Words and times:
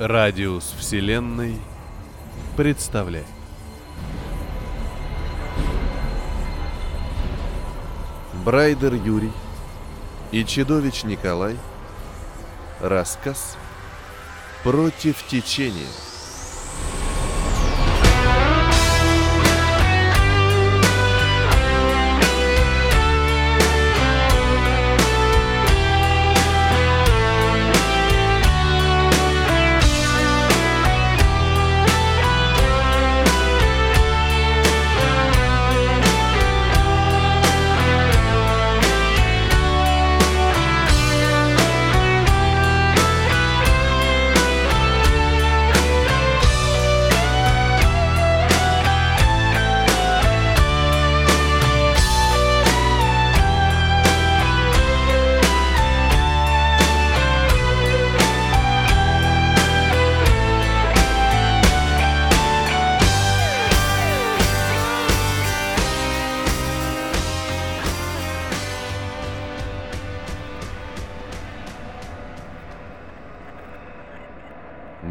Радиус 0.00 0.64
Вселенной 0.78 1.60
представляет. 2.56 3.26
Брайдер 8.42 8.94
Юрий 8.94 9.30
и 10.32 10.42
Чедович 10.46 11.04
Николай. 11.04 11.54
Рассказ 12.80 13.58
«Против 14.64 15.22
течения». 15.28 15.84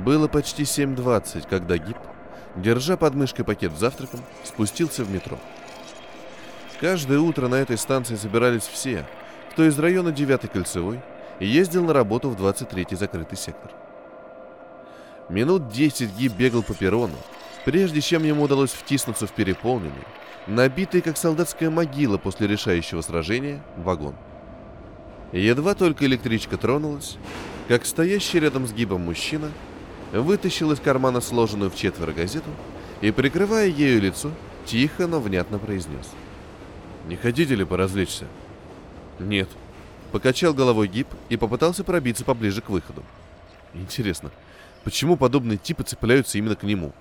Было 0.09 0.27
почти 0.27 0.63
7.20, 0.63 1.47
когда 1.47 1.77
Гип, 1.77 1.97
держа 2.55 2.97
под 2.97 3.13
мышкой 3.13 3.45
пакет 3.45 3.71
с 3.73 3.79
завтраком, 3.79 4.21
спустился 4.43 5.03
в 5.03 5.11
метро. 5.11 5.37
Каждое 6.81 7.19
утро 7.19 7.47
на 7.47 7.53
этой 7.53 7.77
станции 7.77 8.15
собирались 8.15 8.63
все, 8.63 9.05
кто 9.51 9.67
из 9.67 9.77
района 9.77 10.09
9-й 10.09 10.47
кольцевой 10.47 10.99
и 11.39 11.45
ездил 11.45 11.85
на 11.85 11.93
работу 11.93 12.31
в 12.31 12.43
23-й 12.43 12.95
закрытый 12.95 13.37
сектор. 13.37 13.71
Минут 15.29 15.69
10 15.69 16.17
Гип 16.17 16.33
бегал 16.33 16.63
по 16.63 16.73
перрону, 16.73 17.17
прежде 17.63 18.01
чем 18.01 18.23
ему 18.23 18.41
удалось 18.41 18.71
втиснуться 18.71 19.27
в 19.27 19.31
переполненный, 19.33 20.07
набитый 20.47 21.01
как 21.01 21.17
солдатская 21.17 21.69
могила 21.69 22.17
после 22.17 22.47
решающего 22.47 23.01
сражения, 23.01 23.61
вагон. 23.77 24.15
Едва 25.33 25.75
только 25.75 26.07
электричка 26.07 26.57
тронулась, 26.57 27.17
как 27.67 27.85
стоящий 27.85 28.39
рядом 28.39 28.65
с 28.65 28.73
Гибом 28.73 29.01
мужчина 29.01 29.51
вытащил 30.11 30.71
из 30.71 30.79
кармана 30.79 31.21
сложенную 31.21 31.69
в 31.69 31.75
четверо 31.75 32.11
газету 32.11 32.49
и, 33.01 33.11
прикрывая 33.11 33.67
ею 33.67 34.01
лицо, 34.01 34.31
тихо, 34.65 35.07
но 35.07 35.19
внятно 35.19 35.59
произнес. 35.59 36.09
«Не 37.07 37.15
хотите 37.15 37.55
ли 37.55 37.65
поразвлечься?» 37.65 38.25
«Нет». 39.19 39.49
Покачал 40.11 40.55
головой 40.55 40.87
Гиб 40.87 41.07
и 41.29 41.37
попытался 41.37 41.83
пробиться 41.83 42.25
поближе 42.25 42.61
к 42.61 42.69
выходу. 42.69 43.03
«Интересно, 43.75 44.31
почему 44.83 45.17
подобные 45.17 45.57
типы 45.57 45.83
цепляются 45.83 46.37
именно 46.39 46.55
к 46.55 46.63
нему?» 46.63 46.93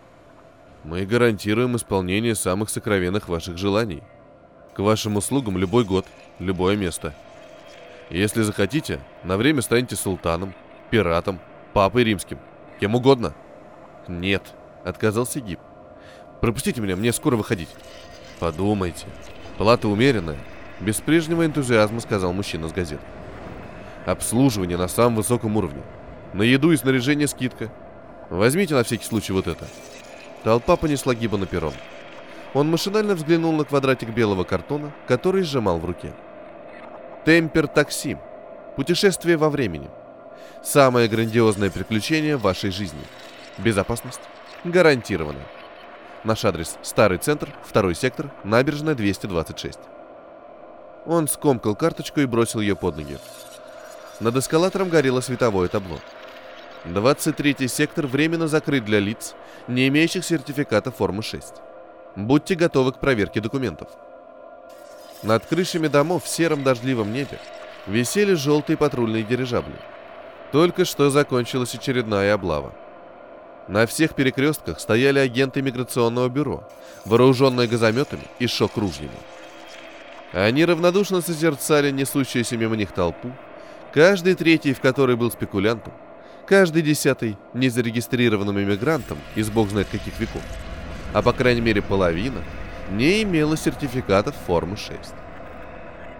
«Мы 0.84 1.06
гарантируем 1.06 1.77
исполнение 1.77 2.34
самых 2.34 2.69
сокровенных 2.69 3.28
ваших 3.28 3.56
желаний. 3.56 4.03
К 4.75 4.81
вашим 4.81 5.16
услугам 5.16 5.56
любой 5.59 5.84
год, 5.84 6.06
любое 6.38 6.77
место. 6.77 7.15
Если 8.10 8.43
захотите, 8.43 9.00
на 9.25 9.37
время 9.37 9.60
станете 9.60 9.97
султаном, 9.97 10.54
пиратом, 10.91 11.41
папой 11.72 12.04
римским, 12.04 12.38
Кем 12.81 12.94
угодно. 12.94 13.34
Нет, 14.06 14.43
отказался 14.84 15.41
Гиб. 15.41 15.61
Пропустите 16.41 16.81
меня, 16.81 16.97
мне 16.97 17.12
скоро 17.12 17.37
выходить. 17.37 17.69
Подумайте. 18.39 19.06
Плата 19.56 19.89
умеренная. 19.89 20.39
Без 20.81 21.00
прежнего 21.00 21.44
энтузиазма 21.44 22.00
сказал 22.00 22.33
мужчина 22.33 22.69
с 22.69 22.72
газеты. 22.72 23.03
Обслуживание 24.06 24.77
на 24.77 24.87
самом 24.87 25.16
высоком 25.16 25.56
уровне. 25.56 25.83
На 26.33 26.43
еду 26.43 26.71
и 26.71 26.77
снаряжение 26.77 27.27
скидка. 27.27 27.71
Возьмите 28.31 28.75
на 28.75 28.84
всякий 28.84 29.05
случай 29.05 29.33
вот 29.33 29.49
это. 29.49 29.66
Толпа 30.45 30.77
понесла 30.77 31.15
Гиба 31.15 31.37
на 31.37 31.47
перрон. 31.47 31.75
Он 32.55 32.71
машинально 32.71 33.15
взглянул 33.15 33.53
на 33.53 33.65
квадратик 33.65 34.10
белого 34.10 34.45
картона, 34.45 34.93
который 35.06 35.43
сжимал 35.43 35.78
в 35.78 35.84
руке. 35.84 36.12
Темпер 37.25 37.66
такси. 37.66 38.16
Путешествие 38.77 39.37
во 39.37 39.50
времени. 39.50 39.91
Самое 40.63 41.09
грандиозное 41.09 41.71
приключение 41.71 42.37
в 42.37 42.43
вашей 42.43 42.71
жизни. 42.71 43.01
Безопасность 43.59 44.21
гарантирована. 44.65 45.41
Наш 46.25 46.45
адрес– 46.45 46.77
Старый 46.83 47.19
центр, 47.19 47.49
второй 47.65 47.95
сектор, 47.95 48.31
набережная 48.43 48.95
226. 48.95 49.79
Он 51.07 51.29
скомкал 51.29 51.77
карточку 51.77 52.21
и 52.21 52.27
бросил 52.27 52.61
ее 52.61 52.75
под 52.75 52.97
ноги. 52.97 53.19
Над 54.19 54.37
эскалатором 54.37 54.89
горело 54.89 55.21
световое 55.21 55.69
табло. 55.69 56.01
23 56.85 57.69
сектор 57.69 58.07
временно 58.07 58.49
закрыт 58.49 58.85
для 58.85 58.99
лиц, 58.99 59.35
не 59.69 59.87
имеющих 59.89 60.25
сертификата 60.25 60.91
формы 60.91 61.23
6. 61.23 61.55
Будьте 62.17 62.57
готовы 62.57 62.93
к 62.93 62.99
проверке 62.99 63.41
документов. 63.41 63.89
Над 65.23 65.47
крышами 65.47 65.87
домов 65.87 66.25
в 66.25 66.29
сером 66.29 66.65
дождливом 66.65 67.13
небе 67.13 67.39
висели 67.87 68.35
желтые 68.35 68.77
патрульные 68.77 69.23
дирижабли– 69.23 69.77
только 70.53 70.84
что 70.84 71.10
закончилась 71.10 71.75
очередная 71.75 72.34
облава. 72.34 72.72
На 73.69 73.86
всех 73.86 74.14
перекрестках 74.14 74.81
стояли 74.81 75.19
агенты 75.19 75.60
миграционного 75.60 76.28
бюро, 76.28 76.66
вооруженные 77.04 77.69
газометами 77.69 78.22
и 78.38 78.47
шок-ружьями. 78.47 79.10
Они 80.32 80.64
равнодушно 80.64 81.20
созерцали 81.20 81.91
несущуюся 81.91 82.56
мимо 82.56 82.76
них 82.76 82.92
толпу, 82.92 83.31
каждый 83.92 84.34
третий 84.34 84.72
в 84.72 84.81
которой 84.81 85.16
был 85.16 85.31
спекулянтом, 85.31 85.92
каждый 86.47 86.80
десятый 86.80 87.36
незарегистрированным 87.53 88.59
иммигрантом 88.59 89.19
из 89.34 89.50
бог 89.50 89.69
знает 89.69 89.88
каких 89.88 90.19
веков, 90.19 90.42
а 91.12 91.20
по 91.20 91.32
крайней 91.34 91.60
мере 91.60 91.82
половина 91.82 92.42
не 92.91 93.22
имела 93.22 93.56
сертификатов 93.56 94.34
формы 94.47 94.78
6. 94.78 94.98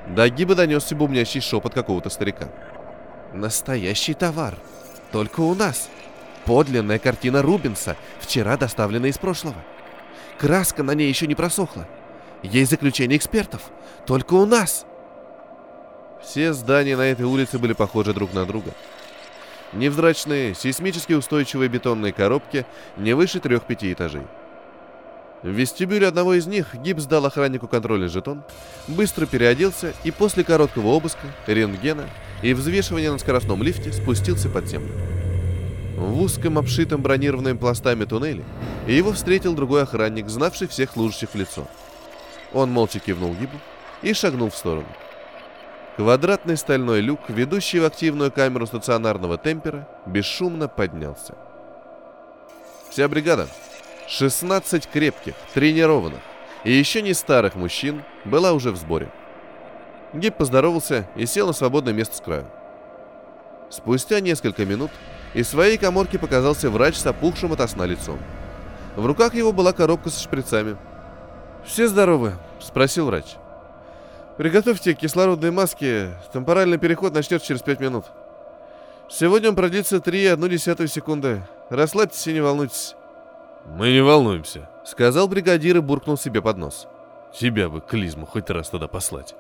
До 0.09 0.29
гиба 0.29 0.55
донесся 0.55 0.95
бумнящий 0.95 1.41
шепот 1.41 1.73
какого-то 1.73 2.11
старика– 2.11 2.49
Настоящий 3.33 4.15
товар. 4.15 4.55
Только 5.13 5.41
у 5.41 5.55
нас. 5.55 5.89
Подлинная 6.45 6.99
картина 6.99 7.43
Рубенса, 7.43 7.97
вчера 8.21 8.57
доставленная 8.57 9.11
из 9.11 9.19
прошлого. 9.19 9.57
Краска 10.39 10.83
на 10.83 10.93
ней 10.93 11.09
еще 11.09 11.27
не 11.27 11.35
просохла. 11.35 11.87
Есть 12.43 12.71
заключение 12.71 13.19
экспертов. 13.19 13.71
Только 14.07 14.35
у 14.35 14.47
нас. 14.47 14.87
Все 16.23 16.53
здания 16.53 16.97
на 16.97 17.03
этой 17.03 17.27
улице 17.27 17.59
были 17.59 17.75
похожи 17.75 18.15
друг 18.15 18.33
на 18.33 18.47
друга. 18.47 18.73
Невзрачные, 19.73 20.55
сейсмически 20.55 21.13
устойчивые 21.13 21.69
бетонные 21.69 22.13
коробки 22.13 22.65
не 22.97 23.13
выше 23.13 23.41
трех-пяти 23.41 23.93
этажей. 23.93 24.27
В 25.43 25.49
вестибюле 25.49 26.09
одного 26.09 26.35
из 26.35 26.47
них 26.47 26.75
Гибс 26.75 27.05
дал 27.05 27.27
охраннику 27.27 27.69
контрольный 27.69 28.09
жетон, 28.09 28.43
быстро 28.89 29.27
переоделся 29.27 29.93
и 30.03 30.11
после 30.11 30.43
короткого 30.43 30.89
обыска, 30.89 31.27
рентгена 31.47 32.09
и 32.43 32.55
взвешивания 32.55 33.11
на 33.11 33.19
скоростном 33.19 33.63
лифте 33.63 33.93
спустился 33.93 34.49
под 34.49 34.67
землю. 34.67 34.93
В 35.97 36.21
узком 36.21 36.59
обшитом 36.59 37.03
бронированными 37.03 37.57
пластами 37.57 38.05
туннеле 38.05 38.45
его 38.87 39.13
встретил 39.13 39.55
другой 39.55 39.83
охранник, 39.83 40.29
знавший 40.29 40.69
всех 40.69 40.93
служащих 40.93 41.31
в 41.31 41.35
лицо. 41.35 41.67
Он 42.53 42.71
молча 42.71 43.01
кивнул 43.01 43.35
Гибу 43.35 43.59
и 44.03 44.15
шагнул 44.15 44.51
в 44.51 44.57
сторону. 44.57 44.87
Квадратный 45.97 46.57
стальной 46.57 47.01
люк, 47.01 47.21
ведущий 47.29 47.81
в 47.81 47.85
активную 47.85 48.31
камеру 48.31 48.67
стационарного 48.67 49.37
темпера, 49.37 49.89
бесшумно 50.07 50.69
поднялся. 50.69 51.35
Вся 52.89 53.09
бригада, 53.09 53.49
16 54.07 54.87
крепких, 54.87 55.35
тренированных 55.55 56.21
и 56.65 56.73
еще 56.73 57.03
не 57.03 57.15
старых 57.15 57.57
мужчин 57.57 58.05
была 58.25 58.53
уже 58.53 58.71
в 58.71 58.77
сборе. 58.77 59.11
Гиб 60.13 60.37
поздоровался 60.37 61.07
и 61.17 61.27
сел 61.27 61.47
на 61.47 61.53
свободное 61.53 61.93
место 61.93 62.17
с 62.17 62.21
краю. 62.21 62.47
Спустя 63.71 64.21
несколько 64.21 64.65
минут 64.65 64.91
из 65.35 65.49
своей 65.49 65.77
коморки 65.77 66.17
показался 66.17 66.71
врач 66.71 66.97
с 66.97 67.07
опухшим 67.07 67.53
от 67.53 67.71
сна 67.71 67.87
лицом. 67.87 68.19
В 68.97 69.05
руках 69.05 69.35
его 69.35 69.53
была 69.53 69.73
коробка 69.73 70.11
со 70.11 70.23
шприцами. 70.23 70.77
«Все 71.65 71.87
здоровы?»– 71.89 72.35
спросил 72.61 73.07
врач. 73.07 73.37
«Приготовьте 74.39 74.95
кислородные 74.95 75.51
маски, 75.51 76.11
темпоральный 76.33 76.79
переход 76.79 77.13
начнется 77.13 77.47
через 77.47 77.63
пять 77.63 77.81
минут». 77.81 78.07
Сегодня 79.11 79.49
он 79.49 79.57
продлится 79.57 79.97
3,1 79.97 80.87
секунды. 80.87 81.43
Расслабьтесь 81.71 82.27
и 82.27 82.33
не 82.35 82.41
волнуйтесь. 82.41 82.95
Мы 83.65 83.91
не 83.93 84.03
волнуемся, 84.03 84.69
сказал 84.85 85.29
бригадир 85.29 85.79
и 85.79 85.81
буркнул 85.81 86.19
себе 86.19 86.43
под 86.43 86.59
нос. 86.59 86.87
Тебя 87.35 87.71
бы 87.71 87.81
клизму 87.81 88.27
хоть 88.27 88.51
раз 88.51 88.69
туда 88.69 88.87
послать. 88.87 89.35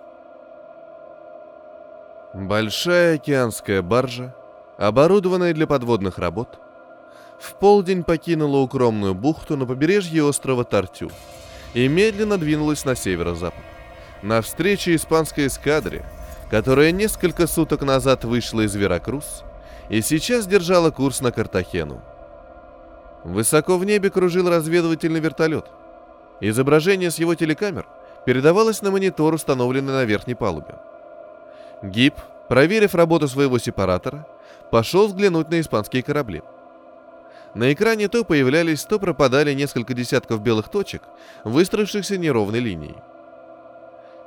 Большая 2.34 3.14
океанская 3.14 3.80
баржа, 3.80 4.34
оборудованная 4.76 5.54
для 5.54 5.66
подводных 5.66 6.18
работ, 6.18 6.60
в 7.40 7.54
полдень 7.54 8.04
покинула 8.04 8.58
укромную 8.58 9.14
бухту 9.14 9.56
на 9.56 9.64
побережье 9.64 10.22
острова 10.22 10.64
Тартю 10.64 11.10
и 11.72 11.88
медленно 11.88 12.36
двинулась 12.36 12.84
на 12.84 12.94
северо-запад. 12.94 13.64
Навстречу 14.22 14.94
испанской 14.94 15.46
эскадре, 15.46 16.04
которая 16.50 16.92
несколько 16.92 17.46
суток 17.46 17.80
назад 17.80 18.24
вышла 18.24 18.60
из 18.60 18.74
Веракрус 18.74 19.44
и 19.88 20.02
сейчас 20.02 20.46
держала 20.46 20.90
курс 20.90 21.22
на 21.22 21.32
Картахену. 21.32 22.02
Высоко 23.24 23.78
в 23.78 23.86
небе 23.86 24.10
кружил 24.10 24.50
разведывательный 24.50 25.20
вертолет. 25.20 25.64
Изображение 26.40 27.10
с 27.10 27.18
его 27.18 27.34
телекамер 27.34 27.86
передавалось 28.26 28.82
на 28.82 28.90
монитор, 28.90 29.32
установленный 29.32 29.94
на 29.94 30.04
верхней 30.04 30.34
палубе. 30.34 30.74
Гиб, 31.82 32.14
проверив 32.48 32.94
работу 32.94 33.28
своего 33.28 33.58
сепаратора, 33.58 34.26
пошел 34.70 35.06
взглянуть 35.06 35.50
на 35.50 35.60
испанские 35.60 36.02
корабли. 36.02 36.42
На 37.54 37.72
экране 37.72 38.08
то 38.08 38.24
появлялись, 38.24 38.84
то 38.84 38.98
пропадали 38.98 39.54
несколько 39.54 39.94
десятков 39.94 40.42
белых 40.42 40.68
точек, 40.68 41.02
выстроившихся 41.44 42.18
неровной 42.18 42.60
линией. 42.60 42.96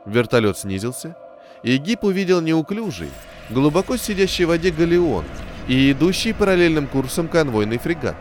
Вертолет 0.05 0.57
снизился, 0.57 1.15
и 1.61 1.77
Гип 1.77 2.03
увидел 2.03 2.41
неуклюжий, 2.41 3.11
глубоко 3.49 3.97
сидящий 3.97 4.45
в 4.45 4.49
воде 4.49 4.71
галеон 4.71 5.25
и 5.67 5.91
идущий 5.91 6.33
параллельным 6.33 6.87
курсом 6.87 7.27
конвойный 7.27 7.77
фрегат, 7.77 8.15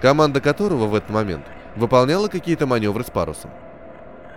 команда 0.00 0.40
которого 0.40 0.86
в 0.86 0.94
этот 0.94 1.10
момент 1.10 1.44
выполняла 1.74 2.28
какие-то 2.28 2.66
маневры 2.66 3.04
с 3.04 3.10
парусом. 3.10 3.50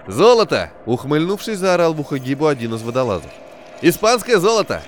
«Золото!»— 0.07 0.72
ухмыльнувшись, 0.86 1.57
заорал 1.57 1.94
в 1.94 2.01
ухо 2.01 2.18
Гибу 2.18 2.48
один 2.48 2.74
из 2.74 2.81
водолазов. 2.81 3.31
«Испанское 3.81 4.37
золото!» 4.39 4.81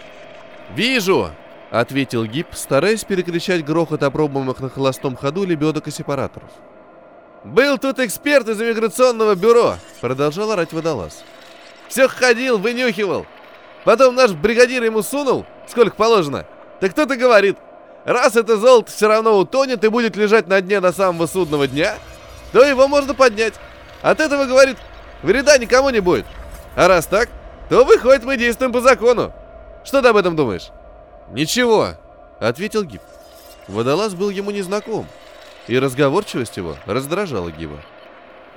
«Вижу!»— 0.76 1.32
ответил 1.72 2.26
Гиб, 2.26 2.48
стараясь 2.54 3.04
перекричать 3.04 3.64
грохот 3.64 4.04
опробуемых 4.04 4.60
на 4.60 4.70
холостом 4.70 5.16
ходу 5.16 5.46
лебедок 5.46 5.88
и 5.88 5.92
сепараторов. 5.92 6.50
«Был 7.44 7.78
тут 7.78 8.00
эксперт 8.00 8.48
из 8.50 8.62
иммиграционного 8.62 9.36
бюро!»— 9.36 9.76
продолжал 10.02 10.52
орать 10.52 10.74
водолаз. 10.74 11.24
«Все 11.88 12.08
ходил, 12.08 12.58
вынюхивал! 12.58 13.26
Потом 13.84 14.16
наш 14.16 14.32
бригадир 14.32 14.84
ему 14.84 15.02
сунул, 15.02 15.46
сколько 15.68 15.96
положено. 15.96 16.46
Так 16.80 16.92
кто-то 16.92 17.16
говорит, 17.16 17.58
раз 18.06 18.36
это 18.36 18.58
золото 18.58 18.92
все 18.92 19.08
равно 19.08 19.38
утонет 19.38 19.84
и 19.84 19.88
будет 19.88 20.16
лежать 20.16 20.48
на 20.48 20.62
дне 20.62 20.82
до 20.82 20.92
самого 20.92 21.26
судного 21.26 21.68
дня, 21.68 21.96
то 22.52 22.64
его 22.64 22.88
можно 22.88 23.14
поднять. 23.14 23.56
От 24.02 24.20
этого, 24.20 24.46
говорит, 24.46 24.78
вреда 25.24 25.58
никому 25.58 25.90
не 25.90 26.00
будет. 26.00 26.26
А 26.76 26.88
раз 26.88 27.06
так, 27.08 27.30
то 27.72 27.86
выходит, 27.86 28.26
мы 28.26 28.36
действуем 28.36 28.74
по 28.74 28.82
закону. 28.82 29.32
Что 29.86 30.02
ты 30.02 30.10
об 30.10 30.18
этом 30.18 30.36
думаешь? 30.36 30.72
Ничего, 31.32 31.92
ответил 32.42 32.84
Гиб. 32.84 33.00
Водолаз 33.70 34.14
был 34.14 34.30
ему 34.30 34.52
незнаком, 34.52 35.08
и 35.70 35.80
разговорчивость 35.80 36.58
его 36.58 36.76
раздражала 36.86 37.50
Гиба. 37.50 37.80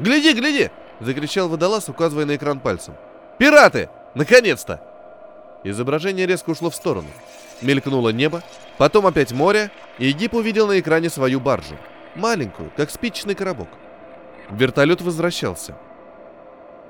«Гляди, 0.00 0.32
гляди!»— 0.32 0.70
закричал 1.00 1.48
водолаз, 1.48 1.88
указывая 1.88 2.24
на 2.24 2.34
экран 2.34 2.58
пальцем. 2.58 2.96
«Пираты! 3.38 3.88
Наконец-то!» 4.16 4.80
Изображение 5.62 6.26
резко 6.26 6.50
ушло 6.50 6.68
в 6.70 6.74
сторону. 6.74 7.06
Мелькнуло 7.62 8.08
небо, 8.08 8.42
потом 8.78 9.06
опять 9.06 9.30
море, 9.30 9.70
и 9.98 10.10
Гип 10.10 10.34
увидел 10.34 10.66
на 10.66 10.80
экране 10.80 11.08
свою 11.08 11.38
баржу. 11.38 11.76
Маленькую, 12.16 12.72
как 12.76 12.90
спичечный 12.90 13.36
коробок. 13.36 13.68
Вертолет 14.50 15.02
возвращался. 15.02 15.76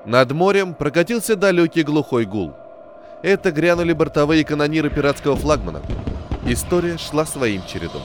Над 0.05 0.31
морем 0.33 0.75
прокатился 0.75 1.35
далекий 1.35 1.81
глухой 1.81 2.25
гул. 2.25 2.53
Это 3.23 3.51
грянули 3.51 3.91
бортовые 3.91 4.45
канониры 4.45 4.91
пиратского 4.91 5.35
флагмана. 5.35 5.81
История 6.45 6.99
шла 6.99 7.25
своим 7.25 7.63
чередом. 7.65 8.03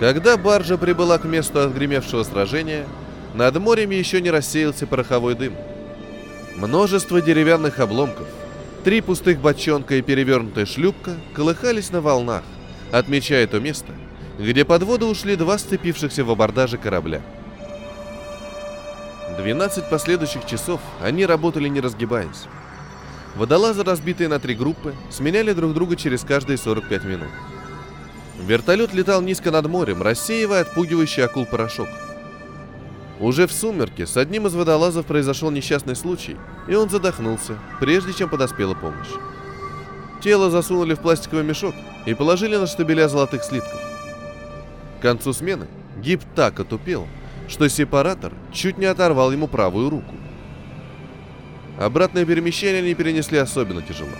Когда 0.00 0.38
баржа 0.38 0.78
прибыла 0.78 1.18
к 1.18 1.24
месту 1.24 1.60
отгремевшего 1.60 2.22
сражения, 2.22 2.86
над 3.34 3.56
морем 3.58 3.90
еще 3.90 4.22
не 4.22 4.30
рассеялся 4.30 4.86
пороховой 4.86 5.34
дым. 5.34 5.52
Множество 6.56 7.20
деревянных 7.20 7.80
обломков, 7.80 8.26
три 8.82 9.02
пустых 9.02 9.40
бочонка 9.40 9.96
и 9.96 10.02
перевернутая 10.02 10.64
шлюпка 10.64 11.12
колыхались 11.34 11.90
на 11.90 12.00
волнах, 12.00 12.42
отмечая 12.92 13.46
то 13.46 13.58
место, 13.58 13.92
где 14.38 14.64
под 14.64 14.84
воду 14.84 15.08
ушли 15.08 15.34
два 15.34 15.58
сцепившихся 15.58 16.24
в 16.24 16.30
абордаже 16.30 16.76
корабля. 16.76 17.20
12 19.36 19.88
последующих 19.88 20.46
часов 20.46 20.80
они 21.00 21.26
работали 21.26 21.68
не 21.68 21.80
разгибаясь. 21.80 22.46
Водолазы, 23.34 23.82
разбитые 23.82 24.28
на 24.28 24.38
три 24.38 24.54
группы, 24.54 24.94
сменяли 25.10 25.52
друг 25.54 25.72
друга 25.72 25.96
через 25.96 26.22
каждые 26.22 26.58
45 26.58 27.04
минут. 27.04 27.30
Вертолет 28.46 28.92
летал 28.92 29.22
низко 29.22 29.50
над 29.50 29.66
морем, 29.68 30.02
рассеивая 30.02 30.62
отпугивающий 30.62 31.24
акул 31.24 31.46
порошок. 31.46 31.88
Уже 33.20 33.46
в 33.46 33.52
сумерке 33.52 34.06
с 34.06 34.16
одним 34.16 34.48
из 34.48 34.54
водолазов 34.54 35.06
произошел 35.06 35.50
несчастный 35.50 35.96
случай, 35.96 36.36
и 36.68 36.74
он 36.74 36.90
задохнулся, 36.90 37.58
прежде 37.80 38.12
чем 38.12 38.28
подоспела 38.28 38.74
помощь. 38.74 39.08
Тело 40.22 40.50
засунули 40.50 40.94
в 40.94 41.00
пластиковый 41.00 41.44
мешок 41.44 41.74
и 42.06 42.14
положили 42.14 42.56
на 42.56 42.68
штабеля 42.68 43.08
золотых 43.08 43.42
слитков. 43.42 43.80
К 44.98 45.02
концу 45.02 45.32
смены 45.32 45.66
Гиб 45.96 46.22
так 46.36 46.60
отупел, 46.60 47.08
что 47.48 47.68
сепаратор 47.68 48.32
чуть 48.52 48.78
не 48.78 48.86
оторвал 48.86 49.32
ему 49.32 49.48
правую 49.48 49.90
руку. 49.90 50.14
Обратное 51.76 52.24
перемещение 52.24 52.82
они 52.82 52.94
перенесли 52.94 53.38
особенно 53.38 53.82
тяжело. 53.82 54.10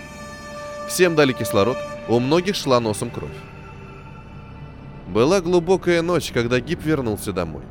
Всем 0.89 1.15
дали 1.15 1.31
кислород, 1.31 1.77
у 2.09 2.19
многих 2.19 2.55
шла 2.55 2.81
носом 2.81 3.09
кровь. 3.09 3.31
Была 5.07 5.39
глубокая 5.39 6.01
ночь, 6.01 6.31
когда 6.33 6.59
Гип 6.59 6.83
вернулся 6.83 7.31
домой. 7.31 7.63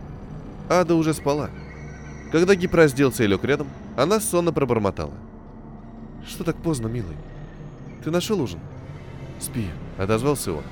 Ада 0.70 0.94
уже 0.94 1.12
спала. 1.12 1.50
Когда 2.30 2.54
Гип 2.54 2.72
разделся 2.74 3.24
и 3.24 3.26
лег 3.26 3.44
рядом, 3.44 3.68
она 3.94 4.20
сонно 4.20 4.52
пробормотала. 4.52 5.12
«Что 6.26 6.44
так 6.44 6.56
поздно, 6.56 6.86
милый? 6.86 7.16
Ты 8.04 8.10
нашел 8.10 8.40
ужин?» 8.40 8.60
«Спи»,— 9.38 9.66
отозвался 9.98 10.52
он. 10.52 10.64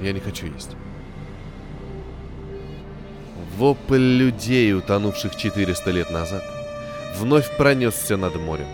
«Я 0.00 0.12
не 0.12 0.20
хочу 0.20 0.46
есть». 0.46 0.70
Вопль 3.56 3.96
людей, 3.96 4.72
утонувших 4.72 5.34
400 5.34 5.90
лет 5.90 6.10
назад, 6.10 6.44
вновь 7.16 7.56
пронесся 7.56 8.16
над 8.16 8.36
морем. 8.36 8.68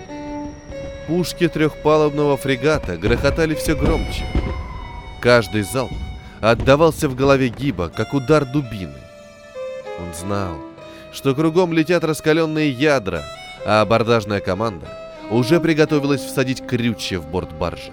Пушки 1.06 1.48
трехпалубного 1.48 2.36
фрегата 2.36 2.96
грохотали 2.96 3.54
все 3.54 3.74
громче. 3.74 4.26
Каждый 5.20 5.62
залп 5.62 5.92
отдавался 6.42 7.08
в 7.08 7.14
голове 7.14 7.48
Гиба, 7.48 7.88
как 7.88 8.12
удар 8.12 8.44
дубины. 8.44 9.00
Он 9.98 10.12
знал, 10.14 10.58
что 11.12 11.34
кругом 11.34 11.72
летят 11.72 12.04
раскаленные 12.04 12.70
ядра, 12.70 13.22
а 13.64 13.80
абордажная 13.80 14.40
команда 14.40 14.86
уже 15.30 15.60
приготовилась 15.60 16.20
всадить 16.20 16.66
крючья 16.66 17.20
в 17.20 17.26
борт 17.30 17.52
баржи. 17.52 17.92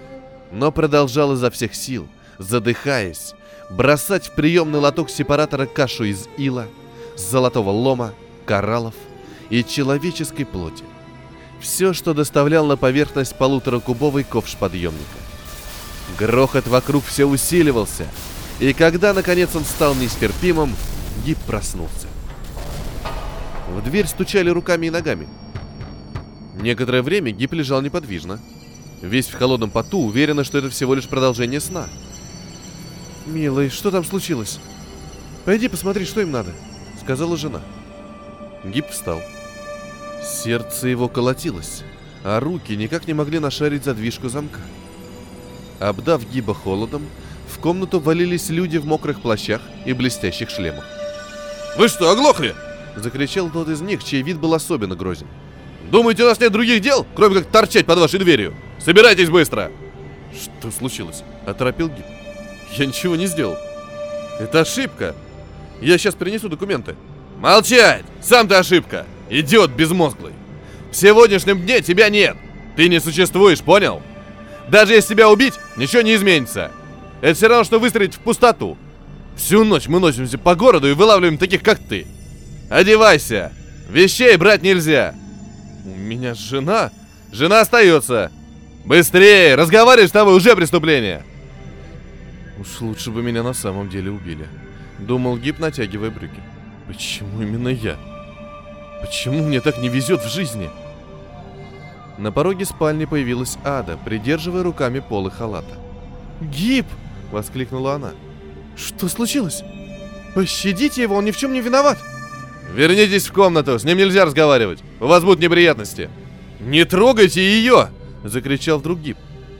Но 0.52 0.70
продолжал 0.70 1.32
изо 1.32 1.50
всех 1.50 1.74
сил, 1.74 2.06
задыхаясь, 2.38 3.34
бросать 3.70 4.26
в 4.26 4.32
приемный 4.32 4.78
лоток 4.78 5.10
сепаратора 5.10 5.66
кашу 5.66 6.04
из 6.04 6.28
ила, 6.36 6.66
золотого 7.16 7.70
лома, 7.70 8.12
кораллов 8.44 8.94
и 9.50 9.64
человеческой 9.64 10.44
плоти. 10.44 10.84
Все, 11.60 11.92
что 11.92 12.12
доставлял 12.12 12.66
на 12.66 12.76
поверхность 12.76 13.36
полуторакубовый 13.36 14.24
ковш 14.24 14.56
подъемника. 14.56 15.04
Грохот 16.18 16.66
вокруг 16.66 17.04
все 17.04 17.24
усиливался, 17.24 18.06
и 18.60 18.72
когда, 18.72 19.14
наконец, 19.14 19.54
он 19.54 19.64
стал 19.64 19.94
нестерпимым, 19.94 20.74
Гиб 21.24 21.38
проснулся. 21.46 22.08
В 23.68 23.82
дверь 23.82 24.06
стучали 24.06 24.50
руками 24.50 24.86
и 24.86 24.90
ногами. 24.90 25.28
Некоторое 26.60 27.02
время 27.02 27.30
Гиб 27.30 27.52
лежал 27.54 27.80
неподвижно. 27.80 28.40
Весь 29.02 29.26
в 29.26 29.34
холодном 29.34 29.70
поту, 29.70 29.98
уверенно, 29.98 30.44
что 30.44 30.58
это 30.58 30.70
всего 30.70 30.94
лишь 30.94 31.08
продолжение 31.08 31.60
сна. 31.60 31.88
«Милый, 33.26 33.68
что 33.68 33.90
там 33.90 34.04
случилось?» 34.04 34.60
«Пойди 35.44 35.68
посмотри, 35.68 36.04
что 36.04 36.20
им 36.20 36.30
надо»,— 36.30 36.52
сказала 37.02 37.36
жена. 37.36 37.60
Гиб 38.64 38.88
встал. 38.88 39.20
Сердце 40.22 40.88
его 40.88 41.08
колотилось, 41.08 41.82
а 42.22 42.38
руки 42.38 42.76
никак 42.76 43.08
не 43.08 43.14
могли 43.14 43.40
нашарить 43.40 43.84
задвижку 43.84 44.28
замка. 44.28 44.60
Обдав 45.80 46.24
Гиба 46.30 46.54
холодом, 46.54 47.02
в 47.48 47.58
комнату 47.58 47.98
валились 47.98 48.50
люди 48.50 48.76
в 48.76 48.86
мокрых 48.86 49.20
плащах 49.20 49.62
и 49.84 49.92
блестящих 49.92 50.48
шлемах. 50.48 50.84
«Вы 51.76 51.88
что, 51.88 52.08
оглохли?»— 52.08 52.54
закричал 52.96 53.50
тот 53.50 53.68
из 53.68 53.80
них, 53.80 54.04
чей 54.04 54.22
вид 54.22 54.38
был 54.38 54.54
особенно 54.54 54.94
грозен. 54.94 55.26
Думаете, 55.92 56.22
у 56.22 56.26
нас 56.26 56.40
нет 56.40 56.52
других 56.52 56.80
дел, 56.80 57.06
кроме 57.14 57.40
как 57.40 57.50
торчать 57.50 57.84
под 57.84 57.98
вашей 57.98 58.18
дверью? 58.18 58.54
Собирайтесь 58.84 59.30
быстро!» 59.30 59.70
«Что 60.32 60.70
случилось?»— 60.70 61.22
оторопил 61.46 61.88
Гип. 61.88 62.04
«Я 62.76 62.86
ничего 62.86 63.16
не 63.16 63.26
сделал. 63.26 63.56
Это 64.40 64.60
ошибка. 64.60 65.14
Я 65.80 65.98
сейчас 65.98 66.14
принесу 66.14 66.48
документы». 66.48 66.96
«Молчать! 67.38 68.04
Сам 68.20 68.46
ты 68.46 68.54
ошибка! 68.54 69.04
Идиот 69.28 69.72
безмозглый! 69.72 70.32
В 70.90 70.96
сегодняшнем 70.96 71.60
дне 71.60 71.80
тебя 71.80 72.08
нет! 72.08 72.36
Ты 72.76 72.88
не 72.88 73.00
существуешь, 73.00 73.60
понял? 73.60 74.00
Даже 74.68 74.94
если 74.94 75.14
тебя 75.14 75.28
убить, 75.28 75.54
ничего 75.76 76.02
не 76.02 76.14
изменится. 76.14 76.70
Это 77.20 77.34
все 77.34 77.48
равно, 77.48 77.64
что 77.64 77.80
выстрелить 77.80 78.14
в 78.14 78.20
пустоту. 78.20 78.78
Всю 79.36 79.64
ночь 79.64 79.88
мы 79.88 79.98
носимся 79.98 80.38
по 80.38 80.54
городу 80.54 80.88
и 80.88 80.92
вылавливаем 80.92 81.36
таких, 81.36 81.62
как 81.62 81.78
ты. 81.78 82.06
Одевайся! 82.70 83.52
Вещей 83.90 84.36
брать 84.36 84.62
нельзя!» 84.62 85.14
«У 85.84 85.98
меня 85.98 86.34
жена...» 86.34 86.90
«Жена 87.32 87.60
остается!» 87.60 88.30
«Быстрее! 88.84 89.54
Разговариваешь 89.54 90.10
с 90.10 90.12
тобой 90.12 90.36
уже 90.36 90.56
преступление!» 90.56 91.24
Уж 92.58 92.80
лучше 92.80 93.10
бы 93.10 93.22
меня 93.22 93.42
на 93.42 93.54
самом 93.54 93.88
деле 93.88 94.10
убили. 94.10 94.46
Думал 94.98 95.36
Гип, 95.36 95.58
натягивая 95.58 96.10
брюки. 96.10 96.40
Почему 96.86 97.42
именно 97.42 97.68
я? 97.68 97.96
Почему 99.00 99.42
мне 99.42 99.60
так 99.60 99.78
не 99.78 99.88
везет 99.88 100.22
в 100.22 100.32
жизни? 100.32 100.70
На 102.18 102.30
пороге 102.30 102.64
спальни 102.64 103.04
появилась 103.04 103.56
Ада, 103.64 103.98
придерживая 104.04 104.62
руками 104.62 105.00
полы 105.00 105.30
халата. 105.30 105.76
«Гип!»— 106.40 106.86
воскликнула 107.32 107.94
она. 107.94 108.12
«Что 108.76 109.08
случилось? 109.08 109.62
Пощадите 110.34 111.02
его, 111.02 111.16
он 111.16 111.24
ни 111.24 111.30
в 111.30 111.36
чем 111.36 111.52
не 111.52 111.60
виноват!» 111.60 111.98
«Вернитесь 112.74 113.28
в 113.28 113.32
комнату, 113.32 113.78
с 113.78 113.84
ним 113.84 113.98
нельзя 113.98 114.24
разговаривать. 114.24 114.80
У 115.00 115.06
вас 115.06 115.24
будут 115.24 115.40
неприятности». 115.40 116.10
«Не 116.60 116.84
трогайте 116.84 117.42
ее!»— 117.42 117.88
закричал 118.24 118.78
вдруг. 118.78 118.98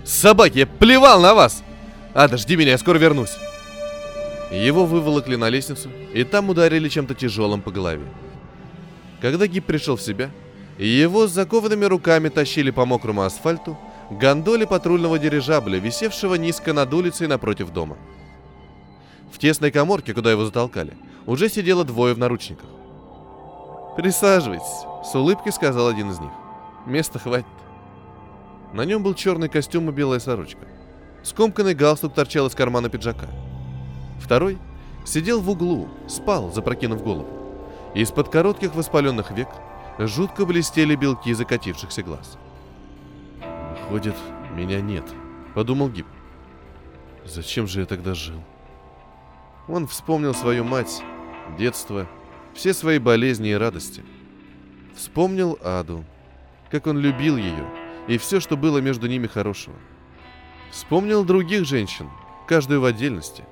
«Собаки, 0.04 0.58
я 0.58 0.66
плевал 0.66 1.20
на 1.20 1.34
вас! 1.34 1.62
Ада, 2.14 2.36
жди 2.36 2.56
меня, 2.56 2.72
я 2.72 2.78
скоро 2.78 2.98
вернусь!» 2.98 3.36
Его 4.50 4.84
выволокли 4.84 5.36
на 5.36 5.48
лестницу, 5.48 5.88
и 6.12 6.24
там 6.24 6.50
ударили 6.50 6.88
чем-то 6.88 7.14
тяжелым 7.14 7.62
по 7.62 7.70
голове. 7.70 8.04
Когда 9.20 9.46
Гип 9.46 9.64
пришел 9.64 9.96
в 9.96 10.02
себя, 10.02 10.30
его 10.78 11.26
с 11.26 11.30
закованными 11.30 11.84
руками 11.84 12.28
тащили 12.28 12.70
по 12.70 12.84
мокрому 12.84 13.22
асфальту 13.22 13.78
гондоле 14.10 14.66
патрульного 14.66 15.18
дирижабля, 15.18 15.78
висевшего 15.78 16.34
низко 16.34 16.72
над 16.72 16.92
улицей 16.92 17.28
напротив 17.28 17.72
дома. 17.72 17.96
В 19.32 19.38
тесной 19.38 19.70
коморке, 19.70 20.12
куда 20.12 20.30
его 20.30 20.44
затолкали, 20.44 20.96
уже 21.24 21.48
сидело 21.48 21.84
двое 21.84 22.14
в 22.14 22.18
наручниках. 22.18 22.68
«Присаживайтесь»,— 23.96 24.84
с 25.04 25.14
улыбкой 25.14 25.52
сказал 25.52 25.88
один 25.88 26.10
из 26.10 26.18
них. 26.18 26.32
«Места 26.86 27.18
хватит». 27.18 27.61
На 28.72 28.86
нем 28.86 29.02
был 29.02 29.14
черный 29.14 29.48
костюм 29.48 29.90
и 29.90 29.92
белая 29.92 30.18
сорочка. 30.18 30.66
Скомканный 31.22 31.74
галстук 31.74 32.14
торчал 32.14 32.46
из 32.46 32.54
кармана 32.54 32.88
пиджака. 32.88 33.28
Второй 34.18 34.58
сидел 35.04 35.40
в 35.40 35.50
углу, 35.50 35.88
спал, 36.08 36.50
запрокинув 36.52 37.02
голову. 37.02 37.28
Из-под 37.94 38.30
коротких 38.30 38.74
воспаленных 38.74 39.30
век 39.30 39.48
жутко 39.98 40.46
блестели 40.46 40.96
белки 40.96 41.34
закатившихся 41.34 42.02
глаз. 42.02 42.38
«Выходит, 43.70 44.16
меня 44.54 44.80
нет»,— 44.80 45.04
подумал 45.54 45.90
Гиб. 45.90 46.06
«Зачем 47.24 47.66
же 47.66 47.80
я 47.80 47.86
тогда 47.86 48.14
жил?» 48.14 48.42
Он 49.68 49.86
вспомнил 49.86 50.34
свою 50.34 50.64
мать, 50.64 51.02
детство, 51.58 52.08
все 52.54 52.72
свои 52.72 52.98
болезни 52.98 53.50
и 53.50 53.54
радости. 53.54 54.02
Вспомнил 54.96 55.58
Аду, 55.62 56.04
как 56.70 56.86
он 56.86 56.98
любил 56.98 57.36
ее 57.36 57.81
и 58.08 58.18
все, 58.18 58.40
что 58.40 58.56
было 58.56 58.78
между 58.78 59.06
ними 59.06 59.26
хорошего. 59.26 59.76
Вспомнил 60.70 61.24
других 61.24 61.64
женщин, 61.66 62.08
каждую 62.46 62.80
в 62.80 62.84
отдельности, 62.84 63.44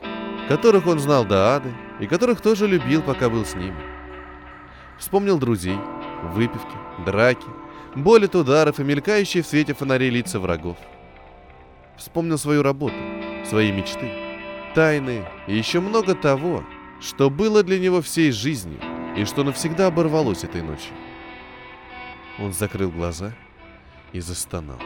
которых 0.48 0.86
он 0.86 0.98
знал 0.98 1.24
до 1.24 1.54
Ады 1.54 1.72
и 2.00 2.06
которых 2.06 2.40
тоже 2.40 2.66
любил, 2.66 3.02
пока 3.02 3.28
был 3.28 3.44
с 3.44 3.54
ними. 3.54 3.76
Вспомнил 4.98 5.38
друзей, 5.38 5.78
выпивки, 6.34 6.76
драки, 7.04 7.46
боль 7.94 8.24
от 8.24 8.34
ударов 8.34 8.80
и 8.80 8.84
мелькающие 8.84 9.42
в 9.42 9.46
свете 9.46 9.74
фонарей 9.74 10.10
лица 10.10 10.40
врагов. 10.40 10.76
Вспомнил 11.96 12.38
свою 12.38 12.62
работу, 12.62 12.96
свои 13.44 13.70
мечты, 13.72 14.10
тайны 14.74 15.26
и 15.46 15.56
еще 15.56 15.80
много 15.80 16.14
того, 16.14 16.64
что 17.00 17.30
было 17.30 17.62
для 17.62 17.78
него 17.78 18.00
всей 18.02 18.30
жизнью 18.30 18.78
и 19.16 19.24
что 19.24 19.44
навсегда 19.44 19.86
оборвалось 19.86 20.44
этой 20.44 20.62
ночью. 20.62 20.92
Он 22.38 22.52
закрыл 22.52 22.90
глаза 22.90 23.32
и 23.32 23.49
застонал. 24.18 24.80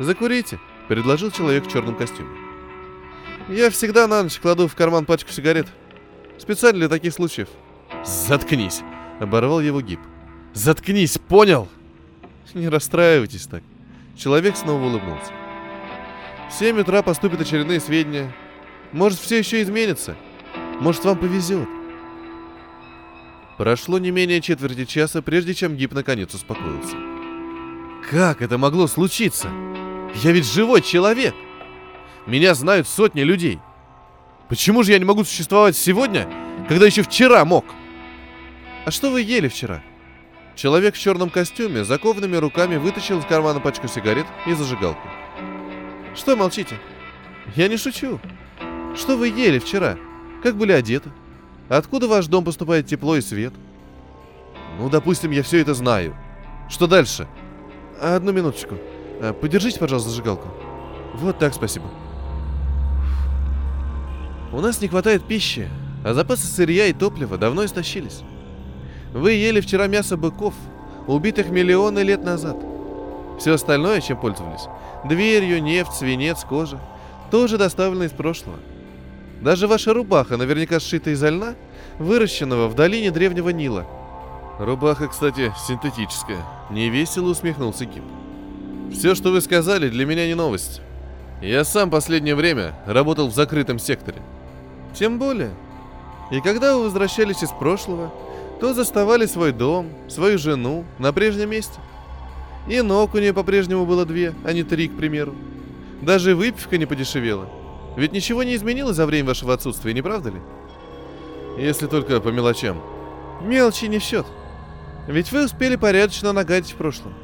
«Закурите»,— 0.00 0.58
предложил 0.88 1.30
человек 1.30 1.66
в 1.66 1.70
черном 1.70 1.94
костюме. 1.94 2.36
«Я 3.48 3.70
всегда 3.70 4.08
на 4.08 4.24
ночь 4.24 4.40
кладу 4.40 4.66
в 4.66 4.74
карман 4.74 5.06
пачку 5.06 5.30
сигарет. 5.30 5.68
Специально 6.38 6.80
для 6.80 6.88
таких 6.88 7.12
случаев». 7.12 7.48
«Заткнись!»— 8.04 8.80
оборвал 9.20 9.60
его 9.60 9.80
гиб. 9.80 10.00
«Заткнись, 10.54 11.18
понял?» 11.18 11.68
«Не 12.54 12.68
расстраивайтесь 12.68 13.46
так». 13.46 13.62
Человек 14.16 14.56
снова 14.56 14.84
улыбнулся. 14.84 15.32
В 16.48 16.52
7 16.52 16.80
утра 16.80 17.02
поступят 17.02 17.40
очередные 17.40 17.78
сведения. 17.78 18.34
Может, 18.92 19.20
все 19.20 19.38
еще 19.38 19.62
изменится. 19.62 20.16
Может, 20.80 21.04
вам 21.04 21.18
повезет. 21.18 21.68
Прошло 23.58 23.98
не 23.98 24.10
менее 24.10 24.40
четверти 24.40 24.84
часа, 24.84 25.20
прежде 25.20 25.54
чем 25.54 25.76
Гип 25.76 25.92
наконец 25.92 26.34
успокоился. 26.34 26.96
Как 28.10 28.40
это 28.40 28.56
могло 28.56 28.86
случиться? 28.86 29.50
Я 30.22 30.32
ведь 30.32 30.46
живой 30.46 30.80
человек. 30.80 31.34
Меня 32.26 32.54
знают 32.54 32.88
сотни 32.88 33.20
людей. 33.20 33.58
Почему 34.48 34.82
же 34.82 34.92
я 34.92 34.98
не 34.98 35.04
могу 35.04 35.24
существовать 35.24 35.76
сегодня, 35.76 36.26
когда 36.68 36.86
еще 36.86 37.02
вчера 37.02 37.44
мог? 37.44 37.66
А 38.86 38.90
что 38.90 39.10
вы 39.10 39.20
ели 39.20 39.48
вчера? 39.48 39.82
Человек 40.56 40.94
в 40.94 40.98
черном 40.98 41.28
костюме 41.28 41.84
закованными 41.84 42.36
руками 42.36 42.76
вытащил 42.76 43.18
из 43.18 43.26
кармана 43.26 43.60
пачку 43.60 43.88
сигарет 43.88 44.26
и 44.46 44.54
зажигалку. 44.54 45.06
Что 46.16 46.34
молчите? 46.34 46.78
Я 47.56 47.68
не 47.68 47.76
шучу. 47.76 48.18
Что 48.96 49.18
вы 49.18 49.28
ели 49.28 49.58
вчера? 49.58 49.98
Как 50.42 50.56
были 50.56 50.72
одеты? 50.72 51.10
Откуда 51.68 52.06
в 52.06 52.10
ваш 52.10 52.26
дом 52.26 52.42
поступает 52.42 52.86
тепло 52.86 53.16
и 53.16 53.20
свет? 53.20 53.52
Ну, 54.78 54.88
допустим, 54.88 55.30
я 55.30 55.42
все 55.42 55.58
это 55.58 55.74
знаю. 55.74 56.16
Что 56.70 56.86
дальше? 56.86 57.28
Одну 58.00 58.32
минуточку. 58.32 58.76
А, 59.20 59.32
подержите, 59.32 59.78
пожалуйста, 59.78 60.10
зажигалку. 60.10 60.48
Вот 61.14 61.38
так, 61.38 61.54
спасибо. 61.54 61.86
У 64.52 64.60
нас 64.60 64.80
не 64.80 64.88
хватает 64.88 65.24
пищи, 65.24 65.68
а 66.04 66.14
запасы 66.14 66.46
сырья 66.46 66.86
и 66.86 66.92
топлива 66.92 67.36
давно 67.36 67.64
истощились. 67.64 68.22
Вы 69.12 69.32
ели 69.32 69.60
вчера 69.60 69.86
мясо 69.86 70.16
быков, 70.16 70.54
убитых 71.06 71.50
миллионы 71.50 72.00
лет 72.00 72.22
назад. 72.24 72.56
Все 73.38 73.54
остальное, 73.54 74.00
чем 74.00 74.18
пользовались, 74.18 74.68
дверью, 75.04 75.62
нефть, 75.62 75.92
свинец, 75.92 76.44
кожа, 76.44 76.80
тоже 77.30 77.58
доставлено 77.58 78.04
из 78.04 78.12
прошлого. 78.12 78.58
Даже 79.40 79.68
ваша 79.68 79.94
рубаха 79.94 80.36
наверняка 80.36 80.80
сшита 80.80 81.10
из 81.10 81.22
льна, 81.22 81.54
выращенного 81.98 82.68
в 82.68 82.74
долине 82.74 83.10
древнего 83.10 83.50
Нила. 83.50 83.86
Рубаха, 84.58 85.06
кстати, 85.06 85.52
синтетическая. 85.66 86.44
Невесело 86.70 87.30
усмехнулся 87.30 87.84
Гиб. 87.84 88.02
Все, 88.92 89.14
что 89.14 89.30
вы 89.30 89.40
сказали, 89.40 89.88
для 89.88 90.04
меня 90.04 90.26
не 90.26 90.34
новость. 90.34 90.80
Я 91.40 91.62
сам 91.64 91.90
последнее 91.90 92.34
время 92.34 92.74
работал 92.84 93.28
в 93.28 93.34
закрытом 93.34 93.78
секторе. 93.78 94.20
Тем 94.94 95.18
более. 95.18 95.52
И 96.32 96.40
когда 96.40 96.76
вы 96.76 96.84
возвращались 96.84 97.42
из 97.42 97.50
прошлого, 97.50 98.12
то 98.60 98.74
заставали 98.74 99.26
свой 99.26 99.52
дом, 99.52 99.90
свою 100.08 100.38
жену 100.38 100.84
на 100.98 101.12
прежнем 101.12 101.50
месте. 101.50 101.78
И 102.66 102.80
ног 102.82 103.14
у 103.14 103.18
нее 103.18 103.32
по-прежнему 103.32 103.86
было 103.86 104.04
две, 104.04 104.34
а 104.44 104.52
не 104.52 104.64
три, 104.64 104.88
к 104.88 104.96
примеру. 104.96 105.34
Даже 106.02 106.34
выпивка 106.34 106.76
не 106.78 106.86
подешевела. 106.86 107.48
Ведь 107.96 108.12
ничего 108.12 108.42
не 108.42 108.56
изменилось 108.56 108.96
за 108.96 109.06
время 109.06 109.28
вашего 109.28 109.54
отсутствия, 109.54 109.94
не 109.94 110.02
правда 110.02 110.30
ли? 110.30 110.40
Если 111.56 111.86
только 111.86 112.20
по 112.20 112.28
мелочам. 112.28 112.82
Мелочи 113.40 113.84
не 113.84 113.98
в 113.98 114.02
счет. 114.02 114.26
Ведь 115.08 115.32
вы 115.32 115.46
успели 115.46 115.74
порядочно 115.76 116.32
нагадить 116.32 116.72
в 116.72 116.76
прошлом. 116.76 117.14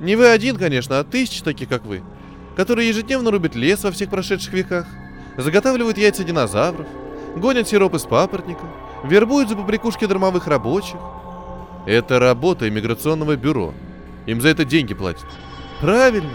Не 0.00 0.16
вы 0.16 0.28
один, 0.28 0.56
конечно, 0.56 0.98
а 0.98 1.04
тысячи 1.04 1.42
таких, 1.42 1.68
как 1.68 1.84
вы, 1.84 2.02
которые 2.56 2.88
ежедневно 2.88 3.30
рубят 3.30 3.54
лес 3.54 3.82
во 3.84 3.90
всех 3.90 4.10
прошедших 4.10 4.52
веках, 4.52 4.86
заготавливают 5.36 5.98
яйца 5.98 6.24
динозавров, 6.24 6.86
гонят 7.36 7.68
сироп 7.68 7.94
из 7.94 8.04
папоротника, 8.04 8.64
вербуют 9.04 9.48
за 9.48 9.56
побрякушки 9.56 10.06
дромовых 10.06 10.46
рабочих. 10.46 10.98
Это 11.84 12.18
работа 12.18 12.68
иммиграционного 12.68 13.36
бюро. 13.36 13.74
Им 14.26 14.40
за 14.40 14.48
это 14.48 14.64
деньги 14.64 14.94
платят. 14.94 15.26
Правильно. 15.80 16.30